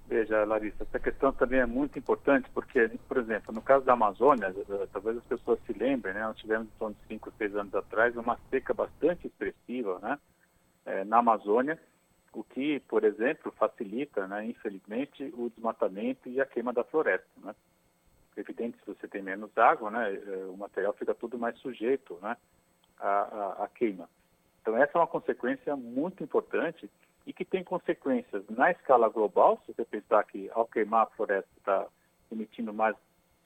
Veja, 0.08 0.46
Larissa, 0.46 0.84
essa 0.84 1.00
questão 1.00 1.34
também 1.34 1.60
é 1.60 1.66
muito 1.66 2.00
importante 2.00 2.50
porque, 2.54 2.88
por 3.10 3.18
exemplo, 3.18 3.54
no 3.54 3.62
caso 3.62 3.84
da 3.84 3.92
Amazônia, 3.92 4.56
eh, 4.58 4.88
talvez 4.94 5.18
as 5.18 5.24
pessoas 5.26 5.60
se 5.66 5.74
lembrem, 5.74 6.14
né? 6.14 6.22
Nós 6.22 6.38
tivemos, 6.38 6.68
em 6.68 6.80
torno 6.80 6.96
de 6.96 7.08
5, 7.08 7.34
6 7.38 7.56
anos 7.58 7.76
atrás, 7.76 8.16
uma 8.16 8.40
seca 8.50 8.74
bastante 8.74 9.28
expressiva, 9.28 10.00
né? 10.00 10.18
É, 10.86 11.04
na 11.04 11.18
Amazônia, 11.18 11.78
o 12.32 12.42
que, 12.42 12.80
por 12.82 13.04
exemplo, 13.04 13.52
facilita, 13.52 14.26
né, 14.28 14.46
infelizmente, 14.46 15.26
o 15.36 15.50
desmatamento 15.50 16.30
e 16.30 16.40
a 16.40 16.46
queima 16.46 16.72
da 16.72 16.86
floresta, 16.86 17.28
né? 17.44 17.54
É 18.38 18.40
evidente, 18.40 18.78
se 18.78 18.86
você 18.86 19.10
tem 19.10 19.22
menos 19.22 19.58
água, 19.58 19.92
né, 19.92 20.14
eh, 20.14 20.46
o 20.48 20.56
material 20.56 20.94
fica 20.94 21.14
tudo 21.14 21.38
mais 21.38 21.58
sujeito, 21.58 22.18
né, 22.22 22.38
à, 22.98 23.10
à, 23.10 23.64
à 23.66 23.68
queima. 23.68 24.08
Então, 24.62 24.78
essa 24.78 24.98
é 24.98 25.02
uma 25.02 25.08
consequência 25.08 25.76
muito 25.76 26.24
importante 26.24 26.90
e 27.28 27.34
que 27.34 27.44
tem 27.44 27.62
consequências 27.62 28.42
na 28.50 28.72
escala 28.72 29.10
global, 29.10 29.62
se 29.66 29.74
você 29.74 29.84
pensar 29.84 30.24
que 30.24 30.50
ao 30.54 30.66
queimar 30.66 31.04
a 31.04 31.10
floresta 31.10 31.50
está 31.58 31.86
emitindo 32.32 32.74
mais 32.74 32.96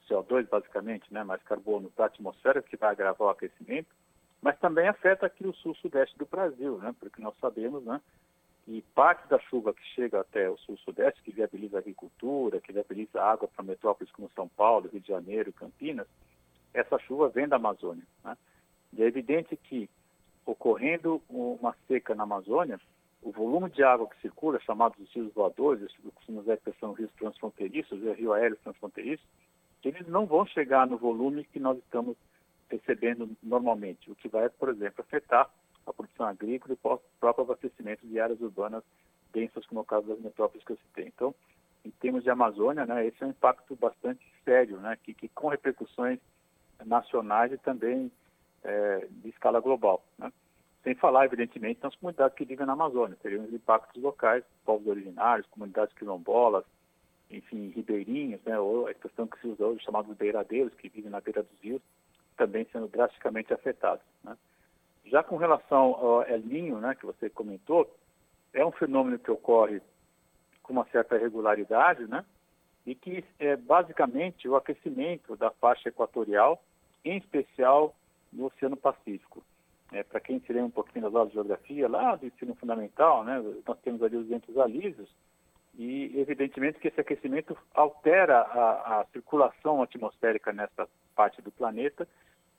CO2 0.08 0.48
basicamente, 0.48 1.12
né, 1.12 1.24
mais 1.24 1.42
carbono 1.42 1.92
da 1.98 2.06
atmosfera, 2.06 2.62
que 2.62 2.78
vai 2.78 2.92
agravar 2.92 3.28
o 3.28 3.32
aquecimento, 3.32 3.90
mas 4.40 4.58
também 4.60 4.88
afeta 4.88 5.26
aqui 5.26 5.48
o 5.48 5.54
sul-sudeste 5.56 6.16
do 6.16 6.28
Brasil, 6.28 6.78
né, 6.78 6.94
porque 7.00 7.24
nós 7.24 7.34
sabemos 7.42 7.84
né, 7.84 8.00
que 8.66 8.84
parte 8.94 9.28
da 9.28 9.40
chuva 9.40 9.74
que 9.74 9.84
chega 9.96 10.22
até 10.22 10.48
o 10.48 10.60
sul-sudeste, 10.60 11.24
que 11.24 11.32
viabiliza 11.32 11.78
a 11.78 11.80
agricultura, 11.80 12.62
que 12.62 12.72
viabiliza 12.72 13.20
água 13.20 13.48
para 13.48 13.66
metrópoles 13.66 14.14
como 14.14 14.30
São 14.36 14.48
Paulo, 14.48 14.90
Rio 14.92 15.02
de 15.02 15.08
Janeiro, 15.08 15.52
Campinas, 15.54 16.08
essa 16.72 17.00
chuva 17.00 17.30
vem 17.30 17.48
da 17.48 17.56
Amazônia. 17.56 18.06
Né? 18.24 18.38
E 18.94 19.02
é 19.02 19.08
evidente 19.08 19.58
que, 19.58 19.90
ocorrendo 20.46 21.20
uma 21.28 21.76
seca 21.88 22.14
na 22.14 22.24
Amazônia, 22.24 22.80
o 23.22 23.32
volume 23.32 23.70
de 23.70 23.84
água 23.84 24.08
que 24.08 24.20
circula, 24.22 24.60
chamados 24.60 24.98
rios 25.14 25.34
voadores, 25.34 25.92
que 25.96 26.80
são 26.80 26.94
rios 26.94 27.12
transfronteiriços, 27.14 28.02
rio 28.18 28.34
aéreos 28.34 28.60
transfronteiriços, 28.62 29.26
eles 29.84 30.08
não 30.08 30.26
vão 30.26 30.46
chegar 30.46 30.88
no 30.88 30.98
volume 30.98 31.44
que 31.46 31.60
nós 31.60 31.78
estamos 31.78 32.16
recebendo 32.70 33.30
normalmente, 33.44 34.10
o 34.10 34.16
que 34.16 34.28
vai, 34.28 34.50
por 34.50 34.70
exemplo, 34.70 35.04
afetar 35.06 35.50
a 35.86 35.94
produção 35.94 36.26
agrícola 36.26 36.74
e 36.74 36.88
o 36.88 37.00
próprio 37.20 37.44
abastecimento 37.44 38.06
de 38.08 38.20
áreas 38.20 38.40
urbanas 38.40 38.84
densas, 39.34 39.66
como 39.66 39.82
é 39.82 39.84
o 39.84 39.86
caso 39.86 40.08
das 40.08 40.20
metrópoles 40.20 40.66
que 40.66 40.74
eu 40.74 40.78
citei. 40.78 41.08
Então, 41.08 41.34
em 41.84 41.90
termos 41.90 42.24
de 42.24 42.30
Amazônia, 42.30 42.86
né, 42.86 43.06
esse 43.08 43.22
é 43.24 43.26
um 43.26 43.32
impacto 43.32 43.76
bastante 43.76 44.26
sério, 44.46 44.78
né, 44.78 44.98
que, 45.04 45.14
que 45.14 45.28
com 45.30 45.48
repercussões 45.48 46.20
nacionais 46.86 47.52
e 47.52 47.58
também 47.58 48.12
é, 48.64 49.08
de 49.10 49.30
escala 49.30 49.60
global. 49.60 50.04
Né? 50.18 50.32
Sem 50.84 50.96
falar, 50.96 51.26
evidentemente, 51.26 51.80
nas 51.84 51.96
comunidades 51.96 52.36
que 52.36 52.46
vivem 52.46 52.66
na 52.66 52.74
Amazônia, 52.74 53.18
teriam 53.22 53.46
os 53.46 53.54
impactos 53.54 54.02
locais, 54.02 54.44
povos 54.66 54.88
originários, 54.88 55.48
comunidades 55.48 55.94
quilombolas, 55.96 56.66
enfim, 57.30 57.70
ribeirinhos, 57.70 58.42
né, 58.44 58.60
ou 58.60 58.88
a 58.88 58.92
expressão 58.92 59.28
que 59.28 59.40
se 59.40 59.48
usa 59.48 59.66
hoje, 59.66 59.84
chamados 59.84 60.16
beiradeiros, 60.18 60.74
que 60.74 60.90
vivem 60.90 61.12
na 61.12 61.22
beira 61.22 61.44
dos 61.44 61.60
rios, 61.62 61.82
também 62.36 62.68
sendo 62.72 62.88
drasticamente 62.88 63.54
afetados. 63.54 64.04
Né? 64.24 64.36
Já 65.06 65.24
com 65.24 65.38
relação 65.38 65.96
ao 65.96 66.24
El 66.24 66.40
Ninho, 66.40 66.80
né, 66.80 66.96
que 66.96 67.06
você 67.06 67.30
comentou, 67.30 67.96
é 68.52 68.66
um 68.66 68.72
fenômeno 68.72 69.20
que 69.20 69.32
ocorre 69.32 69.82
com 70.64 70.74
uma 70.74 70.86
certa 70.86 71.18
regularidade, 71.18 72.08
né, 72.08 72.26
e 72.86 72.96
que 72.96 73.24
é 73.38 73.56
basicamente 73.56 74.48
o 74.48 74.56
aquecimento 74.56 75.36
da 75.36 75.52
faixa 75.52 75.90
equatorial, 75.90 76.62
em 77.06 77.18
especial 77.18 77.96
no 78.34 78.46
Oceano 78.46 78.76
Pacífico. 78.76 79.44
É, 79.92 80.04
Para 80.04 80.20
quem 80.22 80.40
se 80.40 80.54
lembra 80.54 80.68
um 80.68 80.72
pouquinho 80.72 81.04
das 81.06 81.14
aulas 81.14 81.30
de 81.30 81.36
geografia, 81.36 81.90
lá 81.90 82.16
do 82.16 82.26
ensino 82.26 82.56
fundamental, 82.56 83.24
né, 83.24 83.42
nós 83.68 83.78
temos 83.82 84.02
ali 84.02 84.16
os 84.16 84.28
ventos 84.28 84.58
alísios, 84.58 85.10
e 85.78 86.20
evidentemente 86.20 86.80
que 86.80 86.88
esse 86.88 87.00
aquecimento 87.00 87.58
altera 87.74 88.40
a, 88.40 89.02
a 89.02 89.06
circulação 89.12 89.82
atmosférica 89.82 90.54
nessa 90.54 90.88
parte 91.16 91.42
do 91.42 91.52
planeta, 91.52 92.08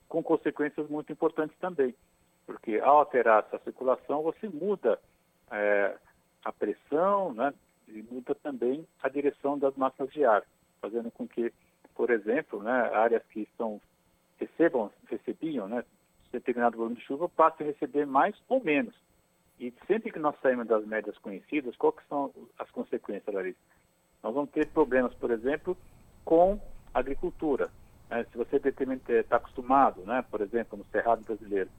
com 0.08 0.22
consequências 0.22 0.88
muito 0.90 1.10
importantes 1.10 1.56
também, 1.58 1.94
porque 2.44 2.78
ao 2.78 2.98
alterar 2.98 3.46
essa 3.46 3.62
circulação, 3.64 4.22
você 4.22 4.48
muda 4.48 4.98
é, 5.50 5.96
a 6.44 6.52
pressão, 6.52 7.32
né, 7.32 7.54
e 7.88 8.02
muda 8.02 8.34
também 8.34 8.86
a 9.02 9.08
direção 9.08 9.58
das 9.58 9.74
massas 9.76 10.10
de 10.10 10.24
ar, 10.24 10.42
fazendo 10.80 11.10
com 11.10 11.26
que, 11.26 11.52
por 11.94 12.10
exemplo, 12.10 12.62
né, 12.62 12.90
áreas 12.92 13.22
que 13.30 13.40
estão 13.40 13.80
recebam, 14.38 14.90
recebiam, 15.08 15.68
né, 15.68 15.84
determinado 16.32 16.76
volume 16.76 16.96
de 16.96 17.02
chuva, 17.02 17.28
passem 17.28 17.66
a 17.66 17.70
receber 17.70 18.06
mais 18.06 18.34
ou 18.48 18.62
menos. 18.62 18.94
E 19.60 19.72
sempre 19.86 20.10
que 20.10 20.18
nós 20.18 20.34
saímos 20.42 20.66
das 20.66 20.84
médias 20.86 21.16
conhecidas, 21.18 21.76
quais 21.76 21.96
são 22.08 22.32
as 22.58 22.70
consequências, 22.70 23.32
Larissa? 23.34 23.58
Nós 24.22 24.34
vamos 24.34 24.50
ter 24.50 24.66
problemas, 24.68 25.14
por 25.14 25.30
exemplo, 25.30 25.76
com 26.24 26.60
a 26.92 26.98
agricultura. 26.98 27.70
Né? 28.10 28.24
Se 28.30 28.36
você 28.36 28.56
está 28.56 29.36
acostumado, 29.36 30.02
né, 30.02 30.24
por 30.30 30.40
exemplo, 30.40 30.78
no 30.78 30.84
cerrado 30.86 31.22
brasileiro, 31.24 31.70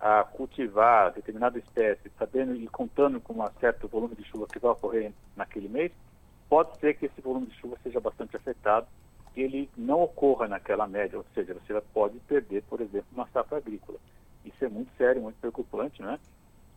a 0.00 0.22
cultivar 0.22 1.12
determinada 1.12 1.58
espécie, 1.58 2.10
sabendo 2.18 2.54
e 2.54 2.66
contando 2.68 3.20
com 3.20 3.34
um 3.34 3.46
certo 3.60 3.88
volume 3.88 4.14
de 4.14 4.24
chuva 4.24 4.46
que 4.46 4.58
vai 4.58 4.70
ocorrer 4.70 5.12
naquele 5.36 5.68
mês, 5.68 5.92
pode 6.48 6.78
ser 6.78 6.94
que 6.94 7.06
esse 7.06 7.20
volume 7.20 7.46
de 7.46 7.56
chuva 7.56 7.76
seja 7.82 8.00
bastante 8.00 8.36
afetado 8.36 8.86
e 9.36 9.42
ele 9.42 9.70
não 9.76 10.02
ocorra 10.02 10.46
naquela 10.46 10.86
média, 10.86 11.18
ou 11.18 11.24
seja, 11.34 11.54
você 11.54 11.80
pode 11.92 12.18
perder, 12.20 12.62
por 12.64 12.80
exemplo, 12.80 13.06
uma 13.12 13.28
safra 13.28 13.58
agrícola. 13.58 13.98
Isso 14.44 14.64
é 14.64 14.68
muito 14.68 14.90
sério, 14.96 15.22
preocupante, 15.88 16.02
né? 16.02 16.18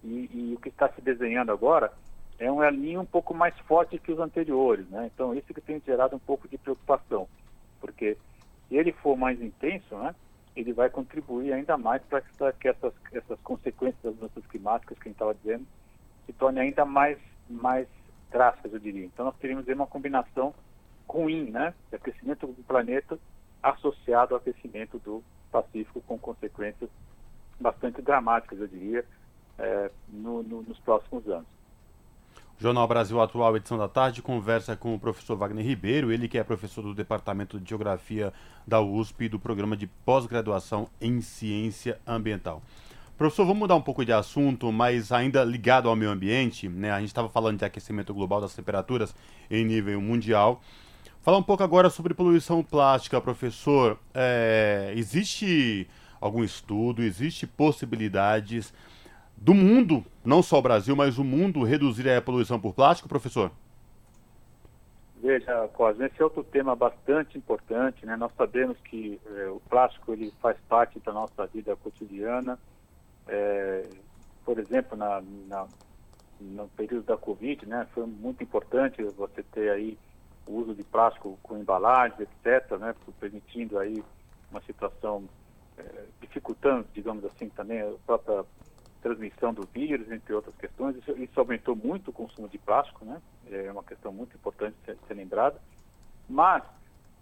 E, 0.03 0.29
e 0.33 0.53
o 0.55 0.59
que 0.59 0.69
está 0.69 0.89
se 0.89 1.01
desenhando 1.01 1.51
agora 1.51 1.91
é 2.39 2.51
um 2.51 2.63
elinho 2.63 3.01
um 3.01 3.05
pouco 3.05 3.33
mais 3.33 3.57
forte 3.59 3.99
que 3.99 4.11
os 4.11 4.19
anteriores, 4.19 4.87
né? 4.89 5.09
Então, 5.13 5.35
isso 5.35 5.53
que 5.53 5.61
tem 5.61 5.81
gerado 5.85 6.15
um 6.15 6.19
pouco 6.19 6.47
de 6.47 6.57
preocupação, 6.57 7.27
porque 7.79 8.17
se 8.67 8.75
ele 8.75 8.91
for 8.93 9.15
mais 9.15 9.39
intenso, 9.41 9.95
né? 9.95 10.15
ele 10.55 10.73
vai 10.73 10.89
contribuir 10.89 11.53
ainda 11.53 11.77
mais 11.77 12.01
para 12.03 12.21
que 12.53 12.67
essas, 12.67 12.93
essas 13.13 13.39
consequências 13.41 14.01
das 14.03 14.15
mudanças 14.15 14.45
climáticas 14.47 14.97
que 14.97 15.07
a 15.07 15.09
gente 15.09 15.15
estava 15.15 15.35
dizendo 15.35 15.65
se 16.25 16.33
tornem 16.33 16.63
ainda 16.63 16.83
mais, 16.83 17.17
mais 17.49 17.87
drásticas, 18.29 18.73
eu 18.73 18.79
diria. 18.79 19.05
Então, 19.05 19.25
nós 19.25 19.35
teríamos 19.37 19.67
uma 19.67 19.87
combinação 19.87 20.53
ruim, 21.07 21.51
né, 21.51 21.73
de 21.89 21.95
aquecimento 21.95 22.47
do 22.47 22.63
planeta 22.63 23.17
associado 23.61 24.33
ao 24.33 24.41
aquecimento 24.41 24.97
do 24.99 25.23
Pacífico, 25.51 26.01
com 26.01 26.17
consequências 26.17 26.89
bastante 27.61 28.01
dramáticas, 28.01 28.59
eu 28.59 28.67
diria, 28.67 29.05
é, 29.57 29.91
no, 30.09 30.43
no, 30.43 30.61
nos 30.61 30.79
próximos 30.79 31.27
anos. 31.27 31.47
Jornal 32.59 32.87
Brasil 32.87 33.19
Atual, 33.19 33.57
edição 33.57 33.75
da 33.77 33.87
tarde, 33.87 34.21
conversa 34.21 34.75
com 34.75 34.93
o 34.93 34.99
professor 34.99 35.35
Wagner 35.35 35.65
Ribeiro, 35.65 36.11
ele 36.11 36.27
que 36.27 36.37
é 36.37 36.43
professor 36.43 36.83
do 36.83 36.93
Departamento 36.93 37.59
de 37.59 37.67
Geografia 37.67 38.31
da 38.67 38.79
USP 38.79 39.25
e 39.25 39.29
do 39.29 39.39
programa 39.39 39.75
de 39.75 39.87
pós-graduação 39.87 40.87
em 41.01 41.21
Ciência 41.21 41.99
Ambiental. 42.05 42.61
Professor, 43.17 43.45
vamos 43.45 43.59
mudar 43.59 43.75
um 43.75 43.81
pouco 43.81 44.05
de 44.05 44.13
assunto, 44.13 44.71
mas 44.71 45.11
ainda 45.11 45.43
ligado 45.43 45.89
ao 45.89 45.95
meio 45.95 46.11
ambiente, 46.11 46.69
né? 46.69 46.91
A 46.91 46.99
gente 46.99 47.09
estava 47.09 47.29
falando 47.29 47.57
de 47.57 47.65
aquecimento 47.65 48.13
global 48.13 48.39
das 48.41 48.55
temperaturas 48.55 49.15
em 49.49 49.65
nível 49.65 49.99
mundial. 49.99 50.61
Falar 51.21 51.37
um 51.37 51.43
pouco 51.43 51.63
agora 51.63 51.89
sobre 51.89 52.13
poluição 52.13 52.63
plástica, 52.63 53.21
professor. 53.21 53.99
É, 54.13 54.93
existe 54.95 55.87
algum 56.21 56.43
estudo, 56.43 57.01
existe 57.01 57.47
possibilidades 57.47 58.71
do 59.35 59.55
mundo, 59.55 60.05
não 60.23 60.43
só 60.43 60.59
o 60.59 60.61
Brasil, 60.61 60.95
mas 60.95 61.17
o 61.17 61.23
mundo 61.23 61.63
reduzir 61.63 62.07
a 62.07 62.21
poluição 62.21 62.59
por 62.59 62.73
plástico, 62.75 63.09
professor? 63.09 63.51
Veja, 65.21 65.67
Cosme, 65.73 66.05
esse 66.05 66.19
é 66.19 66.23
outro 66.23 66.43
tema 66.43 66.75
bastante 66.75 67.37
importante, 67.37 68.05
né? 68.05 68.15
Nós 68.15 68.31
sabemos 68.35 68.77
que 68.83 69.19
é, 69.35 69.49
o 69.49 69.59
plástico 69.69 70.13
ele 70.13 70.33
faz 70.41 70.57
parte 70.67 70.99
da 70.99 71.11
nossa 71.11 71.45
vida 71.47 71.75
cotidiana. 71.75 72.57
É, 73.27 73.87
por 74.43 74.57
exemplo, 74.57 74.97
na, 74.97 75.21
na, 75.47 75.67
no 76.39 76.67
período 76.69 77.05
da 77.05 77.17
Covid, 77.17 77.67
né? 77.67 77.87
Foi 77.93 78.05
muito 78.07 78.43
importante 78.43 79.03
você 79.03 79.43
ter 79.43 79.69
aí 79.69 79.97
o 80.47 80.53
uso 80.53 80.73
de 80.73 80.83
plástico 80.83 81.37
com 81.43 81.55
embalagens, 81.55 82.19
etc., 82.19 82.77
né? 82.79 82.95
Permitindo 83.19 83.77
aí 83.77 84.03
uma 84.49 84.61
situação 84.61 85.23
é, 85.81 86.05
dificultando, 86.21 86.85
digamos 86.93 87.23
assim, 87.25 87.49
também 87.49 87.81
a 87.81 87.93
própria 88.05 88.43
transmissão 89.01 89.53
do 89.53 89.67
vírus, 89.73 90.11
entre 90.11 90.33
outras 90.33 90.55
questões. 90.55 90.95
Isso, 90.97 91.11
isso, 91.17 91.39
aumentou 91.39 91.75
muito 91.75 92.09
o 92.09 92.13
consumo 92.13 92.47
de 92.47 92.57
plástico, 92.57 93.03
né? 93.03 93.21
É 93.51 93.71
uma 93.71 93.83
questão 93.83 94.11
muito 94.11 94.35
importante 94.35 94.75
ser, 94.85 94.97
ser 95.07 95.13
lembrada. 95.15 95.59
Mas 96.29 96.63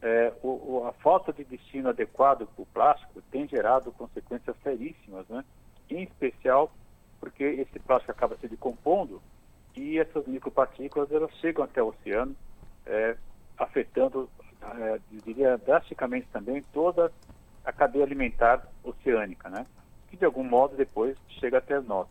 é, 0.01 0.33
o, 0.43 0.85
a 0.87 0.93
falta 0.93 1.31
de 1.31 1.43
destino 1.43 1.89
adequado 1.89 2.47
para 2.47 2.61
o 2.61 2.65
plástico 2.65 3.21
tem 3.31 3.47
gerado 3.47 3.91
consequências 3.93 4.55
seríssimas, 4.61 5.27
né? 5.27 5.43
Em 5.89 6.03
especial 6.03 6.71
porque 7.19 7.43
esse 7.43 7.79
plástico 7.79 8.11
acaba 8.11 8.37
se 8.37 8.47
decompondo 8.47 9.21
e 9.75 9.99
essas 9.99 10.25
micropartículas 10.25 11.11
elas 11.11 11.31
chegam 11.35 11.63
até 11.63 11.81
o 11.83 11.89
oceano, 11.89 12.35
é, 12.85 13.15
afetando, 13.57 14.29
é, 14.61 14.99
diria, 15.11 15.57
drasticamente 15.57 16.27
também 16.31 16.63
toda 16.73 17.11
a 17.69 17.73
cadeia 17.73 18.03
alimentar 18.03 18.67
oceânica, 18.83 19.47
né? 19.49 19.65
que 20.09 20.17
de 20.17 20.25
algum 20.25 20.43
modo 20.43 20.75
depois 20.75 21.15
chega 21.39 21.59
até 21.59 21.79
nós. 21.79 22.07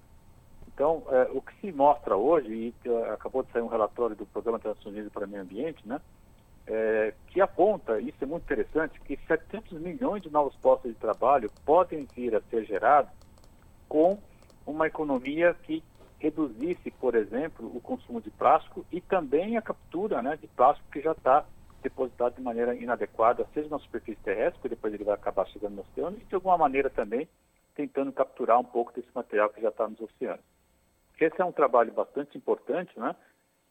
Então, 0.73 1.03
é, 1.09 1.29
o 1.33 1.43
que 1.43 1.53
se 1.61 1.73
mostra 1.73 2.17
hoje, 2.17 2.49
e 2.85 2.89
uh, 2.89 3.13
acabou 3.13 3.43
de 3.43 3.51
sair 3.51 3.63
um 3.63 3.67
relatório 3.67 4.15
do 4.15 4.25
Programa 4.27 4.59
das 4.59 4.77
Nações 4.77 4.95
Unidas 4.95 5.13
para 5.13 5.27
o 5.27 5.29
Meio 5.29 5.43
Ambiente, 5.43 5.87
né, 5.87 6.01
é, 6.69 7.13
que 7.29 7.41
aponta, 7.41 7.99
isso 8.01 8.19
é 8.21 8.27
muito 8.27 8.45
interessante, 8.45 9.01
que 9.01 9.19
700 9.27 9.81
milhões 9.81 10.23
de 10.23 10.31
novos 10.31 10.55
postos 10.57 10.93
de 10.93 10.97
trabalho 10.99 11.51
podem 11.65 12.07
vir 12.15 12.37
a 12.37 12.41
ser 12.43 12.65
gerados 12.65 13.11
com 13.89 14.19
uma 14.65 14.87
economia 14.87 15.57
que 15.65 15.83
reduzisse, 16.21 16.91
por 16.93 17.15
exemplo, 17.17 17.71
o 17.75 17.81
consumo 17.81 18.21
de 18.21 18.31
plástico 18.31 18.85
e 18.93 19.01
também 19.01 19.57
a 19.57 19.63
captura 19.63 20.23
né, 20.23 20.37
de 20.37 20.47
plástico 20.49 20.91
que 20.93 21.01
já 21.01 21.13
está 21.13 21.45
depositado 21.83 22.37
de 22.37 22.43
maneira 22.43 22.75
inadequada, 22.75 23.47
seja 23.55 23.69
na 23.69 23.79
superfície 23.79 24.21
terrestre, 24.23 24.61
que 24.63 24.69
depois 24.69 24.93
ele 24.93 25.05
vai 25.05 25.15
acabar 25.15 25.47
chegando 25.47 25.77
no 25.77 25.83
oceano, 25.83 26.17
e 26.21 26.25
de 26.25 26.35
alguma 26.35 26.59
maneira 26.59 26.91
também 26.91 27.29
tentando 27.75 28.13
capturar 28.13 28.59
um 28.59 28.65
pouco 28.65 28.93
desse 28.93 29.09
material 29.15 29.51
que 29.51 29.61
já 29.61 29.69
está 29.69 29.87
nos 29.87 30.01
oceanos. 30.01 30.45
Esse 31.21 31.41
é 31.41 31.45
um 31.45 31.53
trabalho 31.53 31.93
bastante 31.93 32.37
importante, 32.37 32.99
né, 32.99 33.15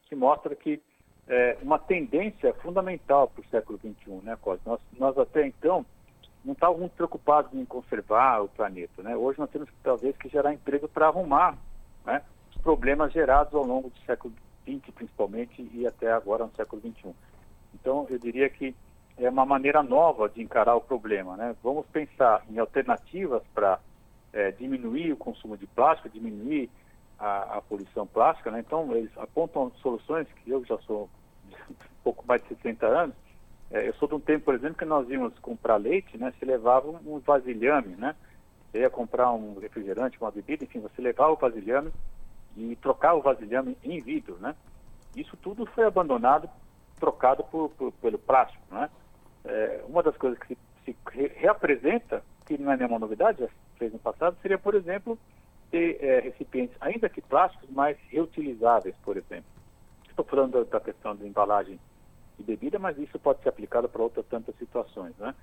que 0.03 0.15
mostra 0.15 0.55
que 0.55 0.81
é, 1.27 1.57
uma 1.61 1.77
tendência 1.77 2.53
fundamental 2.55 3.27
para 3.27 3.41
o 3.41 3.47
século 3.49 3.77
XXI, 3.79 4.11
né, 4.23 4.37
Cosme? 4.39 4.63
Nós, 4.65 4.79
nós 4.97 5.17
até 5.17 5.45
então 5.45 5.85
não 6.43 6.53
estávamos 6.53 6.79
muito 6.79 6.93
preocupados 6.93 7.53
em 7.53 7.65
conservar 7.65 8.41
o 8.41 8.47
planeta, 8.47 9.03
né? 9.03 9.15
Hoje 9.17 9.37
nós 9.37 9.49
temos 9.49 9.67
talvez 9.83 10.15
que 10.15 10.29
gerar 10.29 10.53
emprego 10.53 10.87
para 10.87 11.07
arrumar 11.07 11.57
né, 12.05 12.21
os 12.49 12.61
problemas 12.61 13.11
gerados 13.11 13.53
ao 13.53 13.65
longo 13.65 13.89
do 13.89 13.99
século 14.05 14.33
XX, 14.63 14.93
principalmente, 14.95 15.69
e 15.73 15.85
até 15.85 16.09
agora 16.11 16.45
no 16.45 16.55
século 16.55 16.81
XXI. 16.81 17.13
Então, 17.73 18.07
eu 18.09 18.17
diria 18.17 18.49
que 18.49 18.75
é 19.17 19.29
uma 19.29 19.45
maneira 19.45 19.81
nova 19.81 20.29
de 20.29 20.41
encarar 20.41 20.75
o 20.75 20.81
problema, 20.81 21.35
né? 21.35 21.55
Vamos 21.63 21.85
pensar 21.87 22.43
em 22.49 22.59
alternativas 22.59 23.41
para 23.53 23.79
é, 24.31 24.51
diminuir 24.51 25.11
o 25.11 25.17
consumo 25.17 25.57
de 25.57 25.65
plástico, 25.67 26.09
diminuir 26.09 26.69
a, 27.17 27.57
a 27.57 27.61
poluição 27.61 28.05
plástica, 28.05 28.51
né? 28.51 28.59
Então, 28.59 28.91
eles 28.95 29.11
apontam 29.17 29.71
soluções 29.81 30.27
que 30.43 30.51
eu 30.51 30.63
já 30.65 30.77
sou 30.79 31.09
um 31.69 31.75
pouco 32.03 32.25
mais 32.27 32.41
de 32.43 32.49
60 32.49 32.85
anos, 32.85 33.15
é, 33.69 33.87
eu 33.87 33.93
sou 33.95 34.07
de 34.07 34.15
um 34.15 34.19
tempo, 34.19 34.45
por 34.45 34.55
exemplo, 34.55 34.77
que 34.77 34.85
nós 34.85 35.09
íamos 35.09 35.37
comprar 35.39 35.75
leite, 35.77 36.17
né? 36.17 36.33
Se 36.39 36.45
levava 36.45 36.87
um 36.89 37.19
vasilhame, 37.19 37.95
né? 37.95 38.15
Você 38.71 38.79
ia 38.79 38.89
comprar 38.89 39.31
um 39.31 39.59
refrigerante, 39.59 40.19
uma 40.19 40.31
bebida, 40.31 40.63
enfim, 40.63 40.79
você 40.79 41.01
levava 41.01 41.33
o 41.33 41.37
vasilhame 41.37 41.91
e 42.55 42.75
trocava 42.77 43.17
o 43.17 43.21
vasilhame 43.21 43.77
em 43.83 43.99
vidro, 44.01 44.37
né? 44.39 44.55
Isso 45.15 45.35
tudo 45.37 45.65
foi 45.65 45.85
abandonado, 45.85 46.49
trocado 46.99 47.43
por, 47.45 47.69
por 47.71 47.91
pelo 47.93 48.17
plástico, 48.17 48.63
né? 48.71 48.89
É, 49.45 49.83
uma 49.87 50.03
das 50.03 50.17
coisas 50.17 50.37
que 50.39 50.57
se, 50.83 50.95
se 51.11 51.27
reapresenta, 51.35 52.23
que 52.45 52.57
não 52.57 52.71
é 52.71 52.77
nenhuma 52.77 52.99
novidade, 52.99 53.39
já 53.39 53.49
fez 53.77 53.93
no 53.93 53.99
passado, 53.99 54.37
seria, 54.41 54.57
por 54.57 54.75
exemplo, 54.75 55.17
ter 55.71 56.03
é, 56.03 56.19
recipientes, 56.19 56.75
ainda 56.79 57.09
que 57.09 57.21
plásticos, 57.21 57.69
mais 57.69 57.97
reutilizáveis, 58.09 58.95
por 59.03 59.17
exemplo. 59.17 59.49
Estou 60.09 60.25
falando 60.25 60.63
da, 60.65 60.77
da 60.77 60.79
questão 60.79 61.15
da 61.15 61.25
embalagem 61.25 61.79
de 62.37 62.43
bebida, 62.43 62.79
mas 62.79 62.97
isso 62.97 63.17
pode 63.19 63.41
ser 63.41 63.49
aplicado 63.49 63.87
para 63.89 64.01
outras 64.01 64.25
tantas 64.27 64.55
situações, 64.57 65.15
né? 65.17 65.33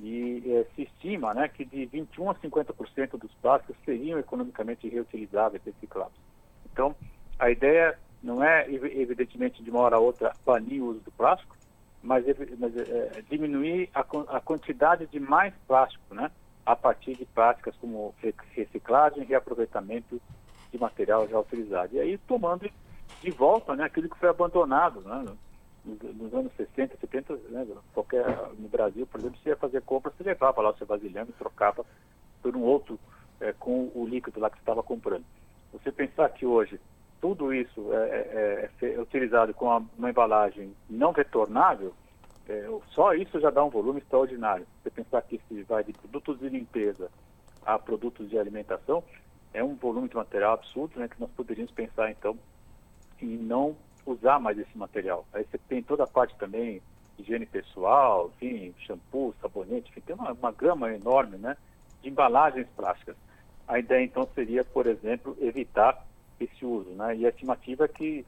E 0.00 0.42
é, 0.46 0.64
se 0.74 0.82
estima 0.82 1.34
né, 1.34 1.48
que 1.48 1.64
de 1.64 1.86
21% 1.88 2.30
a 2.30 2.34
50% 2.34 3.18
dos 3.18 3.32
plásticos 3.42 3.76
seriam 3.84 4.18
economicamente 4.18 4.88
reutilizáveis, 4.88 5.62
recicláveis. 5.64 6.20
Então, 6.72 6.94
a 7.38 7.50
ideia 7.50 7.98
não 8.22 8.42
é, 8.42 8.66
evidentemente, 8.70 9.62
de 9.62 9.70
uma 9.70 9.80
hora 9.80 9.96
a 9.96 10.00
outra 10.00 10.32
banir 10.44 10.82
o 10.82 10.88
uso 10.88 11.00
do 11.00 11.10
plástico, 11.12 11.56
mas, 12.02 12.24
mas 12.58 12.76
é, 12.76 13.22
diminuir 13.28 13.90
a, 13.94 14.00
a, 14.00 14.40
quantidade 14.40 15.06
de 15.06 15.20
mais 15.20 15.54
plástico, 15.66 16.14
né? 16.14 16.30
A 16.64 16.76
partir 16.76 17.14
de 17.14 17.24
práticas 17.24 17.74
como 17.76 18.14
reciclagem 18.54 19.22
e 19.22 19.26
reaproveitamento 19.26 20.20
de 20.70 20.78
material 20.78 21.26
já 21.28 21.38
utilizado. 21.38 21.94
E 21.94 22.00
aí, 22.00 22.18
tomando 22.18 22.70
de 23.22 23.30
volta 23.30 23.74
né, 23.74 23.84
aquilo 23.84 24.08
que 24.08 24.18
foi 24.18 24.28
abandonado, 24.28 25.00
né? 25.00 25.24
nos 25.84 26.34
anos 26.34 26.52
60, 26.56 26.96
70, 27.00 27.34
né, 27.48 27.66
qualquer, 27.94 28.26
no 28.58 28.68
Brasil, 28.68 29.06
por 29.06 29.20
exemplo, 29.20 29.38
você 29.42 29.50
ia 29.50 29.56
fazer 29.56 29.80
compra, 29.82 30.12
você 30.14 30.22
levava 30.22 30.60
lá 30.60 30.70
o 30.70 30.76
seu 30.76 30.86
vasilhame 30.86 31.30
e 31.30 31.38
trocava 31.38 31.84
por 32.42 32.54
um 32.54 32.62
outro 32.62 32.98
é, 33.40 33.52
com 33.52 33.90
o 33.94 34.06
líquido 34.06 34.38
lá 34.38 34.50
que 34.50 34.56
você 34.56 34.62
estava 34.62 34.82
comprando. 34.82 35.24
Você 35.72 35.90
pensar 35.90 36.28
que 36.30 36.44
hoje 36.44 36.78
tudo 37.20 37.52
isso 37.52 37.92
é, 37.92 37.96
é, 37.96 38.70
é, 38.82 38.94
é 38.94 39.00
utilizado 39.00 39.52
com 39.54 39.66
uma 39.96 40.10
embalagem 40.10 40.74
não 40.88 41.12
retornável, 41.12 41.94
é, 42.48 42.66
só 42.90 43.14
isso 43.14 43.40
já 43.40 43.50
dá 43.50 43.62
um 43.64 43.70
volume 43.70 43.98
extraordinário. 44.00 44.66
Você 44.82 44.90
pensar 44.90 45.22
que 45.22 45.40
se 45.48 45.62
vai 45.64 45.84
de 45.84 45.92
produtos 45.92 46.38
de 46.38 46.48
limpeza 46.48 47.10
a 47.64 47.78
produtos 47.78 48.28
de 48.30 48.38
alimentação, 48.38 49.04
é 49.52 49.62
um 49.62 49.74
volume 49.74 50.08
de 50.08 50.16
material 50.16 50.54
absurdo, 50.54 50.98
né, 50.98 51.08
que 51.08 51.20
nós 51.20 51.30
poderíamos 51.30 51.72
pensar 51.72 52.10
então 52.10 52.38
em 53.20 53.36
não 53.36 53.76
usar 54.06 54.38
mais 54.38 54.58
esse 54.58 54.76
material. 54.76 55.26
Aí 55.32 55.44
você 55.44 55.58
tem 55.58 55.82
toda 55.82 56.04
a 56.04 56.06
parte 56.06 56.34
também 56.36 56.80
higiene 57.18 57.46
pessoal, 57.46 58.30
enfim, 58.36 58.74
shampoo, 58.78 59.34
sabonete, 59.40 59.90
enfim, 59.90 60.00
tem 60.00 60.14
uma, 60.14 60.32
uma 60.32 60.52
gama 60.52 60.94
enorme 60.94 61.36
né, 61.36 61.56
de 62.00 62.08
embalagens 62.08 62.66
plásticas. 62.76 63.16
A 63.66 63.78
ideia 63.78 64.04
então 64.04 64.26
seria, 64.34 64.64
por 64.64 64.86
exemplo, 64.86 65.36
evitar 65.40 66.06
esse 66.40 66.64
uso. 66.64 66.90
Né? 66.90 67.16
E 67.16 67.26
a 67.26 67.28
estimativa 67.28 67.84
é 67.84 67.88
que 67.88 68.24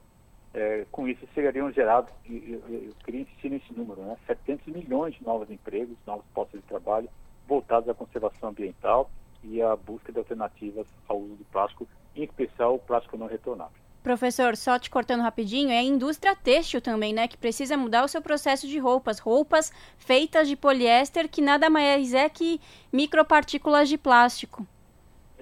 é, 0.52 0.84
com 0.90 1.06
isso 1.06 1.26
seriam 1.34 1.70
gerados, 1.72 2.12
eu, 2.28 2.60
eu 2.68 2.92
queria 3.04 3.20
insistir 3.20 3.50
nesse 3.50 3.72
número, 3.72 4.02
né? 4.02 4.16
700 4.26 4.66
milhões 4.66 5.14
de 5.14 5.22
novos 5.22 5.48
empregos, 5.50 5.96
novos 6.06 6.24
postos 6.34 6.60
de 6.60 6.66
trabalho 6.66 7.08
voltados 7.46 7.88
à 7.88 7.94
conservação 7.94 8.48
ambiental 8.50 9.10
e 9.44 9.62
à 9.62 9.76
busca 9.76 10.12
de 10.12 10.18
alternativas 10.18 10.86
ao 11.08 11.18
uso 11.18 11.36
do 11.36 11.44
plástico, 11.46 11.86
em 12.16 12.24
especial 12.24 12.74
o 12.74 12.78
plástico 12.78 13.16
não 13.16 13.26
retornável. 13.26 13.74
Professor, 14.02 14.56
só 14.56 14.78
te 14.78 14.88
cortando 14.88 15.20
rapidinho, 15.20 15.70
é 15.70 15.78
a 15.78 15.82
indústria 15.82 16.34
têxtil 16.34 16.80
também, 16.80 17.12
né? 17.12 17.28
Que 17.28 17.36
precisa 17.36 17.76
mudar 17.76 18.02
o 18.02 18.08
seu 18.08 18.22
processo 18.22 18.66
de 18.66 18.78
roupas. 18.78 19.18
Roupas 19.18 19.70
feitas 19.98 20.48
de 20.48 20.56
poliéster, 20.56 21.28
que 21.28 21.42
nada 21.42 21.68
mais 21.68 22.14
é 22.14 22.28
que 22.28 22.60
micropartículas 22.90 23.88
de 23.88 23.98
plástico. 23.98 24.66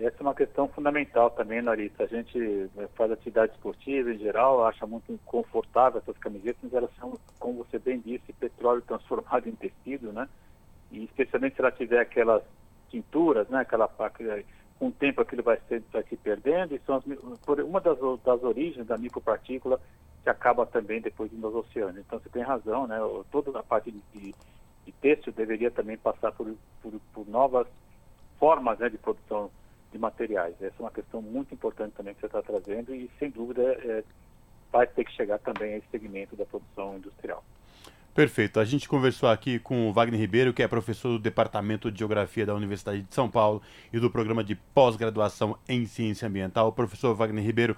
Essa 0.01 0.19
é 0.21 0.23
uma 0.23 0.35
questão 0.35 0.69
fundamental 0.69 1.29
também, 1.31 1.61
Larissa. 1.61 2.05
A 2.05 2.07
gente 2.07 2.39
né, 2.77 2.89
faz 2.95 3.11
atividade 3.11 3.53
esportiva 3.53 4.13
em 4.13 4.19
geral, 4.19 4.65
acha 4.65 4.87
muito 4.87 5.19
confortável 5.25 6.01
essas 6.01 6.17
camisetas, 6.19 6.61
mas 6.63 6.73
elas 6.73 6.91
são, 7.01 7.19
como 7.41 7.65
você 7.65 7.81
bem 7.81 7.99
disse, 7.99 8.33
petróleo 8.33 8.81
transformado 8.83 9.49
em 9.49 9.57
tecido, 9.57 10.13
né? 10.13 10.29
E 10.93 11.03
especialmente 11.03 11.57
se 11.57 11.61
ela 11.61 11.73
tiver 11.73 11.99
aquelas 11.99 12.45
tinturas, 12.89 13.49
né? 13.49 13.61
Aquela, 13.61 13.89
com 14.79 14.87
o 14.87 14.93
tempo 14.93 15.21
aquilo 15.21 15.43
vai, 15.43 15.59
ser, 15.69 15.83
vai 15.93 16.05
se 16.05 16.17
perdendo 16.17 16.77
e 16.77 16.81
são 16.87 16.95
as, 16.95 17.05
uma 17.65 17.81
das, 17.81 17.99
das 18.25 18.43
origens 18.45 18.87
da 18.87 18.97
micropartícula 18.97 19.81
que 20.23 20.31
acaba 20.31 20.65
também 20.65 21.01
depois 21.01 21.31
aos 21.43 21.55
oceanos. 21.55 21.99
Então 21.99 22.21
você 22.21 22.29
tem 22.29 22.43
razão, 22.43 22.87
né? 22.87 22.99
Toda 23.33 23.59
a 23.59 23.65
parte 23.65 23.91
de, 23.91 24.01
de 24.87 24.93
têxtil 25.01 25.33
deveria 25.33 25.73
também 25.73 25.99
passar 25.99 26.31
por, 26.31 26.55
por, 26.81 26.93
por 27.13 27.29
novas 27.29 27.67
formas 28.39 28.79
né, 28.79 28.89
de 28.89 28.97
produção 28.97 29.51
de 29.93 29.99
materiais. 29.99 30.55
Essa 30.61 30.75
é 30.79 30.83
uma 30.83 30.91
questão 30.91 31.23
muito 31.23 31.55
importante 31.55 31.95
também 31.97 32.15
que 32.15 32.21
você 32.21 32.27
está 32.27 32.43
trazendo 32.43 32.95
e 32.95 33.11
sem 33.19 33.31
dúvida 33.31 33.63
é, 33.63 34.05
vai 34.73 34.87
ter 34.87 35.05
que 35.05 35.13
chegar 35.13 35.39
também 35.39 35.75
a 35.75 35.77
esse 35.79 35.87
segmento 35.91 36.37
da 36.37 36.45
produção 36.45 36.97
industrial. 36.97 37.45
Perfeito. 38.15 38.59
A 38.59 38.65
gente 38.65 38.89
conversou 38.89 39.29
aqui 39.29 39.61
com 39.61 39.89
o 39.89 39.93
Wagner 39.93 40.19
Ribeiro, 40.19 40.53
que 40.53 40.61
é 40.61 40.67
professor 40.67 41.11
do 41.11 41.19
Departamento 41.21 41.91
de 41.91 42.01
Geografia 42.01 42.45
da 42.45 42.53
Universidade 42.53 43.03
de 43.03 43.15
São 43.15 43.31
Paulo 43.31 43.63
e 43.93 44.01
do 44.01 44.11
programa 44.11 44.43
de 44.43 44.57
pós-graduação 44.57 45.57
em 45.69 45.87
Ciência 45.87 46.27
Ambiental. 46.27 46.73
Professor 46.73 47.15
Wagner 47.15 47.45
Ribeiro, 47.45 47.77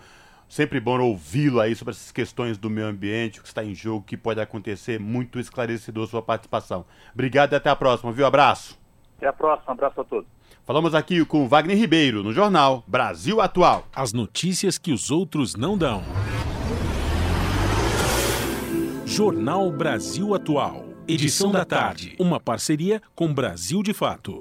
sempre 0.48 0.80
bom 0.80 0.98
ouvi-lo 0.98 1.60
aí 1.60 1.74
sobre 1.74 1.92
essas 1.92 2.10
questões 2.10 2.56
do 2.56 2.70
meio 2.70 2.86
ambiente, 2.86 3.38
o 3.38 3.42
que 3.42 3.48
está 3.48 3.62
em 3.62 3.74
jogo, 3.74 3.98
o 3.98 4.02
que 4.02 4.16
pode 4.16 4.40
acontecer. 4.40 4.98
Muito 4.98 5.38
esclarecedor 5.38 6.06
sua 6.06 6.22
participação. 6.22 6.86
Obrigado 7.12 7.52
e 7.52 7.56
até 7.56 7.68
a 7.68 7.76
próxima, 7.76 8.10
viu? 8.10 8.24
Abraço. 8.24 8.80
Até 9.18 9.26
a 9.26 9.34
próxima. 9.34 9.72
Abraço 9.72 10.00
a 10.00 10.04
todos. 10.04 10.39
Falamos 10.70 10.94
aqui 10.94 11.24
com 11.24 11.48
Wagner 11.48 11.76
Ribeiro, 11.76 12.22
no 12.22 12.32
jornal 12.32 12.84
Brasil 12.86 13.40
Atual. 13.40 13.88
As 13.92 14.12
notícias 14.12 14.78
que 14.78 14.92
os 14.92 15.10
outros 15.10 15.56
não 15.56 15.76
dão. 15.76 16.00
Jornal 19.04 19.72
Brasil 19.72 20.32
Atual. 20.32 20.84
Edição 21.08 21.50
da 21.50 21.64
tarde. 21.64 22.14
Uma 22.20 22.38
parceria 22.38 23.02
com 23.16 23.34
Brasil 23.34 23.82
de 23.82 23.92
Fato. 23.92 24.38